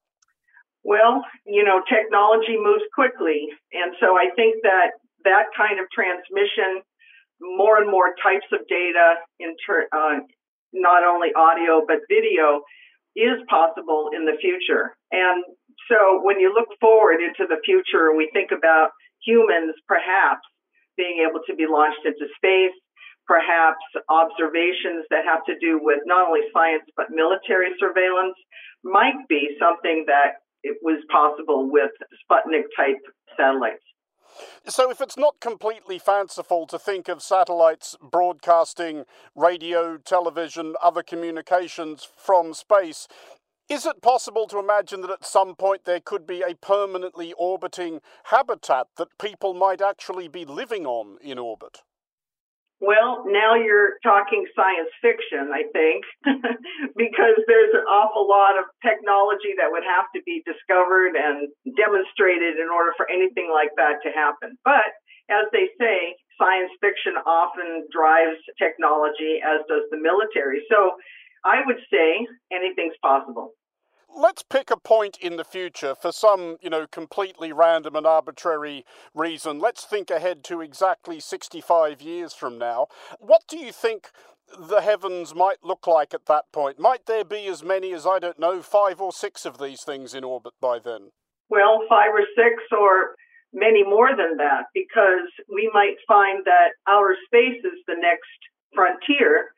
Well, 0.84 1.24
you 1.46 1.64
know, 1.64 1.82
technology 1.88 2.58
moves 2.58 2.86
quickly. 2.96 3.50
And 3.72 3.94
so 4.00 4.18
I 4.18 4.34
think 4.36 4.64
that 4.64 4.98
that 5.24 5.54
kind 5.56 5.80
of 5.80 5.86
transmission 5.94 6.82
more 7.42 7.78
and 7.78 7.90
more 7.90 8.14
types 8.22 8.46
of 8.52 8.60
data 8.68 9.16
in 9.40 9.56
ter- 9.66 9.88
uh, 9.92 10.20
not 10.74 11.04
only 11.04 11.30
audio 11.36 11.84
but 11.88 12.00
video 12.10 12.62
is 13.16 13.42
possible 13.50 14.10
in 14.16 14.26
the 14.26 14.38
future. 14.40 14.96
And 15.12 15.44
so 15.90 16.22
when 16.22 16.40
you 16.40 16.54
look 16.54 16.70
forward 16.80 17.20
into 17.22 17.48
the 17.50 17.60
future, 17.66 18.16
we 18.16 18.30
think 18.34 18.52
about 18.52 18.92
humans 19.26 19.74
perhaps 19.88 20.46
being 20.96 21.26
able 21.28 21.42
to 21.48 21.56
be 21.56 21.66
launched 21.66 22.06
into 22.06 22.28
space, 22.36 22.76
perhaps 23.26 23.82
observations 24.10 25.06
that 25.10 25.26
have 25.26 25.44
to 25.46 25.56
do 25.60 25.80
with 25.82 26.00
not 26.06 26.28
only 26.28 26.42
science 26.54 26.84
but 26.96 27.08
military 27.10 27.72
surveillance 27.80 28.36
might 28.84 29.18
be 29.28 29.56
something 29.60 30.06
that 30.08 30.42
it 30.64 30.78
was 30.82 31.00
possible 31.12 31.70
with 31.72 31.92
Sputnik 32.20 32.68
type 32.76 33.00
satellites. 33.38 33.84
So, 34.68 34.92
if 34.92 35.02
it's 35.02 35.18
not 35.18 35.40
completely 35.40 36.00
fanciful 36.00 36.68
to 36.68 36.80
think 36.80 37.08
of 37.08 37.22
satellites 37.22 37.96
broadcasting 38.02 39.06
radio, 39.36 39.98
television, 39.98 40.76
other 40.82 41.04
communications 41.04 42.08
from 42.18 42.54
space, 42.54 43.08
is 43.70 43.86
it 43.86 44.02
possible 44.02 44.48
to 44.48 44.58
imagine 44.58 45.02
that 45.02 45.12
at 45.12 45.26
some 45.26 45.56
point 45.56 45.86
there 45.86 46.00
could 46.00 46.26
be 46.26 46.42
a 46.42 46.56
permanently 46.56 47.34
orbiting 47.34 48.02
habitat 48.26 48.88
that 48.98 49.18
people 49.20 49.54
might 49.54 49.82
actually 49.82 50.28
be 50.28 50.44
living 50.44 50.88
on 50.88 51.18
in 51.22 51.38
orbit? 51.38 51.84
Well, 52.80 53.28
now 53.28 53.60
you're 53.60 54.00
talking 54.04 54.48
science 54.56 54.88
fiction, 55.04 55.52
I 55.52 55.68
think, 55.76 56.00
because 56.96 57.38
there's 57.44 57.76
an 57.76 57.84
awful 57.84 58.24
lot 58.24 58.56
of 58.56 58.72
technology 58.80 59.52
that 59.60 59.68
would 59.68 59.84
have 59.84 60.08
to 60.16 60.24
be 60.24 60.40
discovered 60.48 61.20
and 61.20 61.52
demonstrated 61.76 62.56
in 62.56 62.72
order 62.72 62.96
for 62.96 63.04
anything 63.12 63.52
like 63.52 63.76
that 63.76 64.00
to 64.08 64.16
happen. 64.16 64.56
But 64.64 64.96
as 65.28 65.52
they 65.52 65.68
say, 65.76 66.16
science 66.40 66.72
fiction 66.80 67.20
often 67.28 67.84
drives 67.92 68.40
technology, 68.56 69.44
as 69.44 69.60
does 69.68 69.84
the 69.92 70.00
military. 70.00 70.64
So 70.72 70.96
I 71.44 71.60
would 71.68 71.84
say 71.92 72.24
anything's 72.48 72.96
possible 73.04 73.59
let's 74.16 74.44
pick 74.44 74.72
a 74.72 74.78
point 74.78 75.18
in 75.22 75.38
the 75.38 75.44
future 75.44 75.96
for 75.96 76.12
some, 76.12 76.58
you 76.62 76.70
know, 76.70 76.88
completely 76.88 77.52
random 77.54 77.96
and 77.96 78.06
arbitrary 78.06 78.86
reason. 79.14 79.60
Let's 79.60 79.86
think 79.86 80.10
ahead 80.10 80.44
to 80.46 80.62
exactly 80.62 81.20
65 81.20 82.02
years 82.02 82.34
from 82.34 82.58
now. 82.58 82.88
What 83.20 83.44
do 83.48 83.58
you 83.58 83.72
think 83.72 84.12
the 84.58 84.82
heavens 84.82 85.36
might 85.36 85.64
look 85.64 85.88
like 85.88 86.14
at 86.14 86.26
that 86.26 86.52
point? 86.52 86.80
Might 86.80 87.06
there 87.06 87.24
be 87.24 87.48
as 87.48 87.64
many 87.64 87.94
as, 87.94 88.06
I 88.06 88.20
don't 88.20 88.40
know, 88.40 88.62
five 88.62 89.00
or 89.00 89.12
six 89.12 89.46
of 89.46 89.58
these 89.58 89.84
things 89.84 90.14
in 90.14 90.24
orbit 90.24 90.54
by 90.60 90.80
then? 90.80 91.12
Well, 91.50 91.82
five 91.90 92.12
or 92.14 92.26
six 92.36 92.62
or 92.72 93.16
many 93.54 93.84
more 93.84 94.10
than 94.16 94.38
that, 94.38 94.66
because 94.74 95.30
we 95.52 95.70
might 95.74 95.96
find 96.08 96.46
that 96.46 96.78
outer 96.88 97.16
space 97.26 97.58
is 97.64 97.80
the 97.88 97.98
next 97.98 98.40
frontier. 98.74 99.50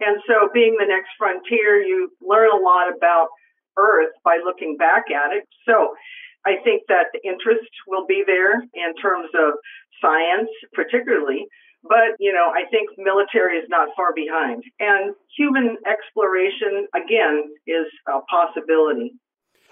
And 0.00 0.22
so, 0.26 0.48
being 0.54 0.76
the 0.78 0.86
next 0.86 1.10
frontier, 1.18 1.82
you 1.82 2.10
learn 2.22 2.48
a 2.48 2.62
lot 2.62 2.88
about 2.88 3.28
Earth 3.76 4.12
by 4.24 4.38
looking 4.44 4.76
back 4.76 5.04
at 5.10 5.32
it. 5.32 5.44
So 5.66 5.94
I 6.46 6.56
think 6.64 6.82
that 6.88 7.06
the 7.12 7.20
interest 7.26 7.70
will 7.86 8.06
be 8.06 8.22
there 8.26 8.60
in 8.60 8.94
terms 9.00 9.28
of 9.34 9.54
science, 10.00 10.48
particularly. 10.72 11.46
But, 11.82 12.16
you 12.18 12.32
know, 12.32 12.52
I 12.52 12.68
think 12.70 12.90
military 12.98 13.56
is 13.56 13.64
not 13.68 13.88
far 13.96 14.12
behind. 14.14 14.62
And 14.80 15.14
human 15.36 15.76
exploration, 15.88 16.86
again, 16.94 17.44
is 17.66 17.86
a 18.06 18.20
possibility. 18.28 19.12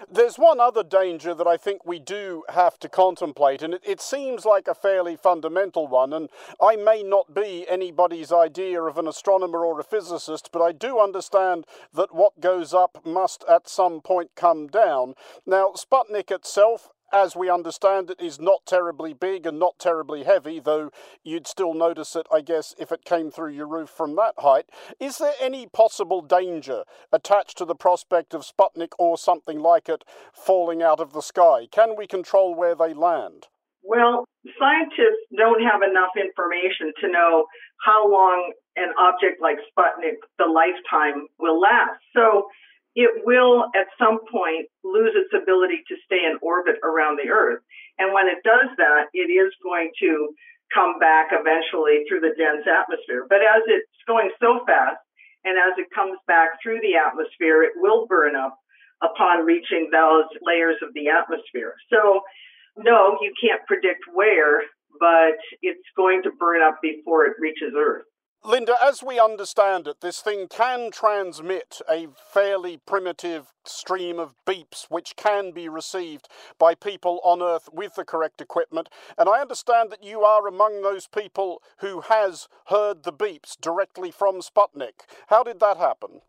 There's 0.09 0.37
one 0.37 0.59
other 0.59 0.83
danger 0.83 1.33
that 1.33 1.47
I 1.47 1.57
think 1.57 1.85
we 1.85 1.99
do 1.99 2.43
have 2.49 2.79
to 2.79 2.89
contemplate, 2.89 3.61
and 3.61 3.73
it, 3.73 3.81
it, 3.85 4.01
seems 4.01 4.45
like 4.45 4.67
a 4.67 4.73
fairly 4.73 5.17
fundamental 5.17 5.87
one. 5.87 6.13
And 6.13 6.29
I 6.61 6.77
may 6.77 7.03
not 7.03 7.33
be 7.33 7.67
anybody's 7.67 8.31
idea 8.31 8.81
of 8.81 8.97
an 8.97 9.07
astronomer 9.07 9.65
or 9.65 9.79
a 9.79 9.83
physicist, 9.83 10.51
but 10.53 10.61
I 10.61 10.71
do 10.71 10.99
understand 10.99 11.65
that 11.93 12.15
what 12.15 12.39
goes 12.39 12.73
up 12.73 13.05
must 13.05 13.43
at 13.49 13.67
some 13.67 13.99
point 13.99 14.31
come 14.35 14.67
down. 14.67 15.15
Now, 15.45 15.73
Sputnik 15.75 16.31
itself 16.31 16.89
as 17.11 17.35
we 17.35 17.49
understand 17.49 18.09
it, 18.09 18.21
is 18.21 18.39
not 18.39 18.65
terribly 18.65 19.13
big 19.13 19.45
and 19.45 19.59
not 19.59 19.79
terribly 19.79 20.23
heavy, 20.23 20.59
though 20.59 20.91
you'd 21.23 21.47
still 21.47 21.73
notice 21.73 22.15
it, 22.15 22.27
I 22.31 22.41
guess, 22.41 22.75
if 22.77 22.91
it 22.91 23.05
came 23.05 23.31
through 23.31 23.53
your 23.53 23.67
roof 23.67 23.89
from 23.89 24.15
that 24.15 24.35
height. 24.39 24.65
Is 24.99 25.17
there 25.17 25.33
any 25.39 25.67
possible 25.67 26.21
danger 26.21 26.83
attached 27.11 27.57
to 27.57 27.65
the 27.65 27.75
prospect 27.75 28.33
of 28.33 28.45
Sputnik 28.45 28.93
or 28.97 29.17
something 29.17 29.59
like 29.59 29.89
it 29.89 30.03
falling 30.33 30.81
out 30.81 30.99
of 30.99 31.13
the 31.13 31.21
sky? 31.21 31.67
Can 31.71 31.95
we 31.97 32.07
control 32.07 32.55
where 32.55 32.75
they 32.75 32.93
land? 32.93 33.47
Well, 33.83 34.25
scientists 34.59 35.25
don't 35.35 35.63
have 35.63 35.81
enough 35.81 36.11
information 36.15 36.93
to 37.01 37.11
know 37.11 37.45
how 37.85 38.09
long 38.09 38.53
an 38.75 38.89
object 38.99 39.41
like 39.41 39.57
Sputnik, 39.71 40.19
the 40.37 40.45
lifetime, 40.45 41.27
will 41.39 41.59
last. 41.59 41.99
So 42.13 42.47
it 42.95 43.23
will 43.25 43.65
at 43.75 43.87
some 43.97 44.19
point 44.31 44.67
lose 44.83 45.13
its 45.13 45.33
ability 45.33 45.83
to 45.87 45.95
stay 46.05 46.25
in 46.25 46.37
orbit 46.41 46.75
around 46.83 47.17
the 47.17 47.29
Earth. 47.29 47.61
And 47.97 48.13
when 48.13 48.27
it 48.27 48.41
does 48.43 48.69
that, 48.77 49.07
it 49.13 49.29
is 49.29 49.53
going 49.63 49.91
to 50.01 50.33
come 50.73 50.99
back 50.99 51.29
eventually 51.31 52.05
through 52.07 52.21
the 52.21 52.35
dense 52.37 52.65
atmosphere. 52.65 53.25
But 53.29 53.41
as 53.41 53.61
it's 53.67 53.89
going 54.07 54.31
so 54.39 54.65
fast, 54.65 55.01
and 55.45 55.55
as 55.57 55.77
it 55.77 55.87
comes 55.95 56.19
back 56.27 56.59
through 56.61 56.81
the 56.81 56.99
atmosphere, 56.99 57.63
it 57.63 57.73
will 57.77 58.05
burn 58.07 58.35
up 58.35 58.57
upon 59.01 59.45
reaching 59.45 59.89
those 59.91 60.27
layers 60.43 60.75
of 60.83 60.93
the 60.93 61.07
atmosphere. 61.07 61.73
So, 61.89 62.21
no, 62.75 63.17
you 63.21 63.31
can't 63.39 63.63
predict 63.65 64.03
where, 64.13 64.63
but 64.99 65.39
it's 65.61 65.87
going 65.95 66.23
to 66.23 66.31
burn 66.37 66.61
up 66.61 66.79
before 66.81 67.25
it 67.25 67.39
reaches 67.39 67.73
Earth. 67.77 68.03
Linda, 68.45 68.75
as 68.81 69.03
we 69.03 69.19
understand 69.19 69.85
it, 69.85 69.99
this 69.99 70.21
thing 70.21 70.47
can 70.47 70.91
transmit 70.91 71.81
a 71.89 72.07
fairly 72.15 72.77
primitive 72.77 73.51
stream 73.65 74.17
of 74.17 74.33
beeps 74.47 74.85
which 74.87 75.17
can 75.17 75.51
be 75.51 75.67
received 75.67 76.29
by 76.57 76.73
people 76.73 77.19
on 77.25 77.41
Earth 77.41 77.67
with 77.73 77.95
the 77.95 78.05
correct 78.05 78.39
equipment. 78.39 78.87
And 79.17 79.27
I 79.27 79.41
understand 79.41 79.91
that 79.91 80.03
you 80.03 80.21
are 80.21 80.47
among 80.47 80.81
those 80.81 81.05
people 81.05 81.61
who 81.79 82.01
has 82.01 82.47
heard 82.67 83.03
the 83.03 83.11
beeps 83.11 83.59
directly 83.59 84.09
from 84.09 84.39
Sputnik. 84.39 85.03
How 85.27 85.43
did 85.43 85.59
that 85.59 85.75
happen? 85.75 86.21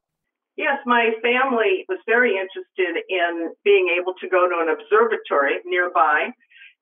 Yes, 0.56 0.78
my 0.84 1.10
family 1.22 1.86
was 1.88 2.00
very 2.06 2.32
interested 2.32 3.04
in 3.08 3.54
being 3.64 3.96
able 3.96 4.14
to 4.20 4.28
go 4.28 4.48
to 4.48 4.60
an 4.60 4.68
observatory 4.68 5.62
nearby 5.64 6.30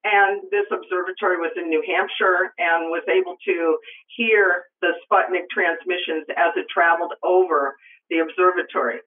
and 0.08 0.40
this 0.50 0.64
observatory 0.72 1.36
was 1.36 1.52
in 1.56 1.68
New 1.68 1.84
Hampshire 1.84 2.56
and 2.56 2.88
was 2.88 3.04
able 3.08 3.36
to 3.44 3.76
hear 4.16 4.64
the 4.80 4.96
Sputnik 5.04 5.52
transmissions 5.52 6.24
as 6.32 6.56
it 6.56 6.64
traveled 6.72 7.12
over 7.22 7.76
the 8.08 8.24
observatory. 8.24 9.04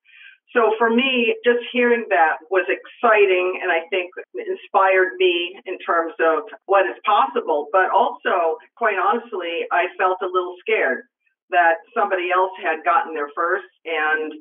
So 0.53 0.75
for 0.77 0.89
me, 0.91 1.33
just 1.45 1.63
hearing 1.71 2.05
that 2.09 2.43
was 2.51 2.67
exciting 2.67 3.59
and 3.63 3.71
I 3.71 3.87
think 3.87 4.11
inspired 4.35 5.15
me 5.17 5.55
in 5.65 5.79
terms 5.79 6.13
of 6.19 6.43
what 6.65 6.85
is 6.85 6.99
possible. 7.07 7.67
But 7.71 7.89
also, 7.89 8.59
quite 8.75 8.99
honestly, 8.99 9.63
I 9.71 9.87
felt 9.97 10.19
a 10.21 10.27
little 10.27 10.55
scared 10.59 11.07
that 11.51 11.79
somebody 11.95 12.31
else 12.35 12.51
had 12.59 12.83
gotten 12.83 13.13
there 13.15 13.31
first 13.35 13.67
and 13.85 14.31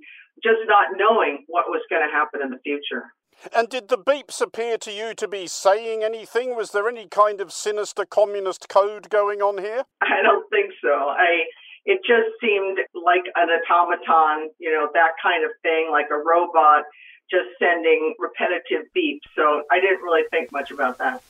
just 0.43 0.63
not 0.67 0.99
knowing 0.99 1.45
what 1.47 1.71
was 1.71 1.83
going 1.91 2.03
to 2.03 2.11
happen 2.11 2.43
in 2.43 2.51
the 2.51 2.63
future. 2.67 3.07
And 3.55 3.69
did 3.69 3.89
the 3.89 3.99
beeps 3.99 4.41
appear 4.41 4.77
to 4.79 4.93
you 4.93 5.15
to 5.15 5.27
be 5.29 5.47
saying 5.47 6.03
anything? 6.03 6.57
Was 6.57 6.73
there 6.73 6.89
any 6.89 7.07
kind 7.07 7.41
of 7.41 7.53
sinister 7.53 8.05
communist 8.05 8.69
code 8.69 9.09
going 9.11 9.41
on 9.41 9.59
here? 9.59 9.85
I 10.03 10.23
don't 10.23 10.49
think 10.51 10.73
so. 10.83 10.89
I 10.89 11.45
it 11.87 12.01
just 12.07 12.29
seemed 12.41 12.79
like 12.95 13.25
an 13.37 13.49
automaton, 13.49 14.51
you 14.59 14.71
know, 14.71 14.89
that 14.93 15.13
kind 15.23 15.45
of 15.45 15.51
thing, 15.63 15.89
like 15.91 16.07
a 16.11 16.17
robot 16.17 16.85
just 17.31 17.49
sending 17.59 18.15
repetitive 18.19 18.87
beeps. 18.97 19.21
So 19.37 19.63
I 19.71 19.81
didn't 19.81 20.03
really 20.03 20.27
think 20.31 20.53
much 20.53 20.71
about 20.71 20.99
that. 20.99 21.23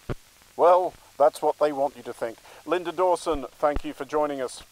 Well, 0.56 0.94
that's 1.18 1.42
what 1.42 1.58
they 1.58 1.72
want 1.72 1.96
you 1.96 2.02
to 2.04 2.12
think. 2.12 2.38
Linda 2.66 2.90
Dawson, 2.90 3.46
thank 3.52 3.84
you 3.84 3.92
for 3.92 4.04
joining 4.04 4.40
us. 4.40 4.62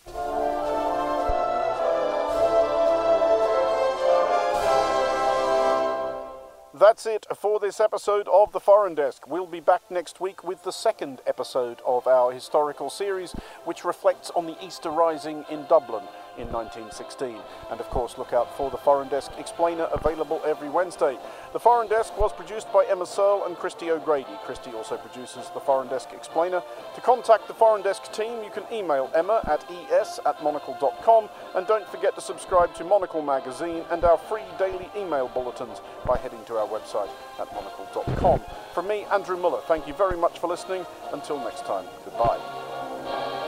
That's 6.79 7.07
it 7.07 7.27
for 7.35 7.59
this 7.59 7.81
episode 7.81 8.29
of 8.29 8.53
The 8.53 8.61
Foreign 8.61 8.95
Desk. 8.95 9.27
We'll 9.27 9.47
be 9.47 9.59
back 9.59 9.91
next 9.91 10.21
week 10.21 10.45
with 10.45 10.62
the 10.62 10.71
second 10.71 11.21
episode 11.27 11.81
of 11.85 12.07
our 12.07 12.31
historical 12.31 12.88
series, 12.88 13.33
which 13.64 13.85
reflects 13.85 14.31
on 14.37 14.47
the 14.47 14.57
Easter 14.64 14.91
Rising 14.91 15.45
in 15.51 15.67
Dublin 15.69 16.05
in 16.38 16.51
1916. 16.53 17.37
And 17.70 17.81
of 17.81 17.90
course, 17.90 18.16
look 18.18 18.33
out 18.33 18.57
for 18.57 18.70
the 18.70 18.77
Foreign 18.77 19.09
Desk 19.09 19.33
Explainer 19.38 19.88
available 19.92 20.40
every 20.46 20.68
Wednesday. 20.68 21.18
The 21.53 21.61
Foreign 21.61 21.88
Desk 21.88 22.16
was 22.18 22.33
produced 22.33 22.72
by 22.72 22.87
Emma 22.88 23.07
Searle 23.07 23.44
and 23.46 23.57
Christy 23.57 23.90
O'Grady. 23.90 24.38
Christy 24.44 24.70
also 24.72 24.96
produces 24.96 25.51
the 25.51 25.61
Foreign 25.61 25.88
Desk 25.88 26.11
Explainer. 26.12 26.62
To 26.94 27.01
contact 27.01 27.48
the 27.48 27.55
Foreign 27.55 27.83
Desk 27.83 28.11
team, 28.12 28.42
you 28.44 28.51
can 28.51 28.64
email 28.72 29.11
emma 29.14 29.40
at 29.46 29.64
es 29.90 30.20
at 30.24 30.42
monocle.com 30.42 31.29
and 31.55 31.66
don't 31.66 31.88
forget 31.88 32.14
to 32.14 32.20
subscribe 32.20 32.74
to 32.74 32.85
Monocle 32.85 33.22
magazine 33.22 33.85
and 33.90 34.05
our 34.05 34.18
free 34.18 34.42
daily 34.59 34.88
email 34.96 35.29
bulletins 35.29 35.81
by 36.07 36.16
heading 36.16 36.44
to 36.46 36.57
our 36.57 36.68
website 36.68 37.11
at 37.40 37.53
monocle.com. 37.53 38.40
From 38.72 38.88
me, 38.88 39.05
Andrew 39.12 39.37
Mueller, 39.37 39.61
thank 39.66 39.87
you 39.87 39.94
very 39.94 40.16
much 40.16 40.38
for 40.38 40.48
listening. 40.48 40.87
Until 41.12 41.38
next 41.38 41.64
time, 41.64 41.87
goodbye. 42.05 43.47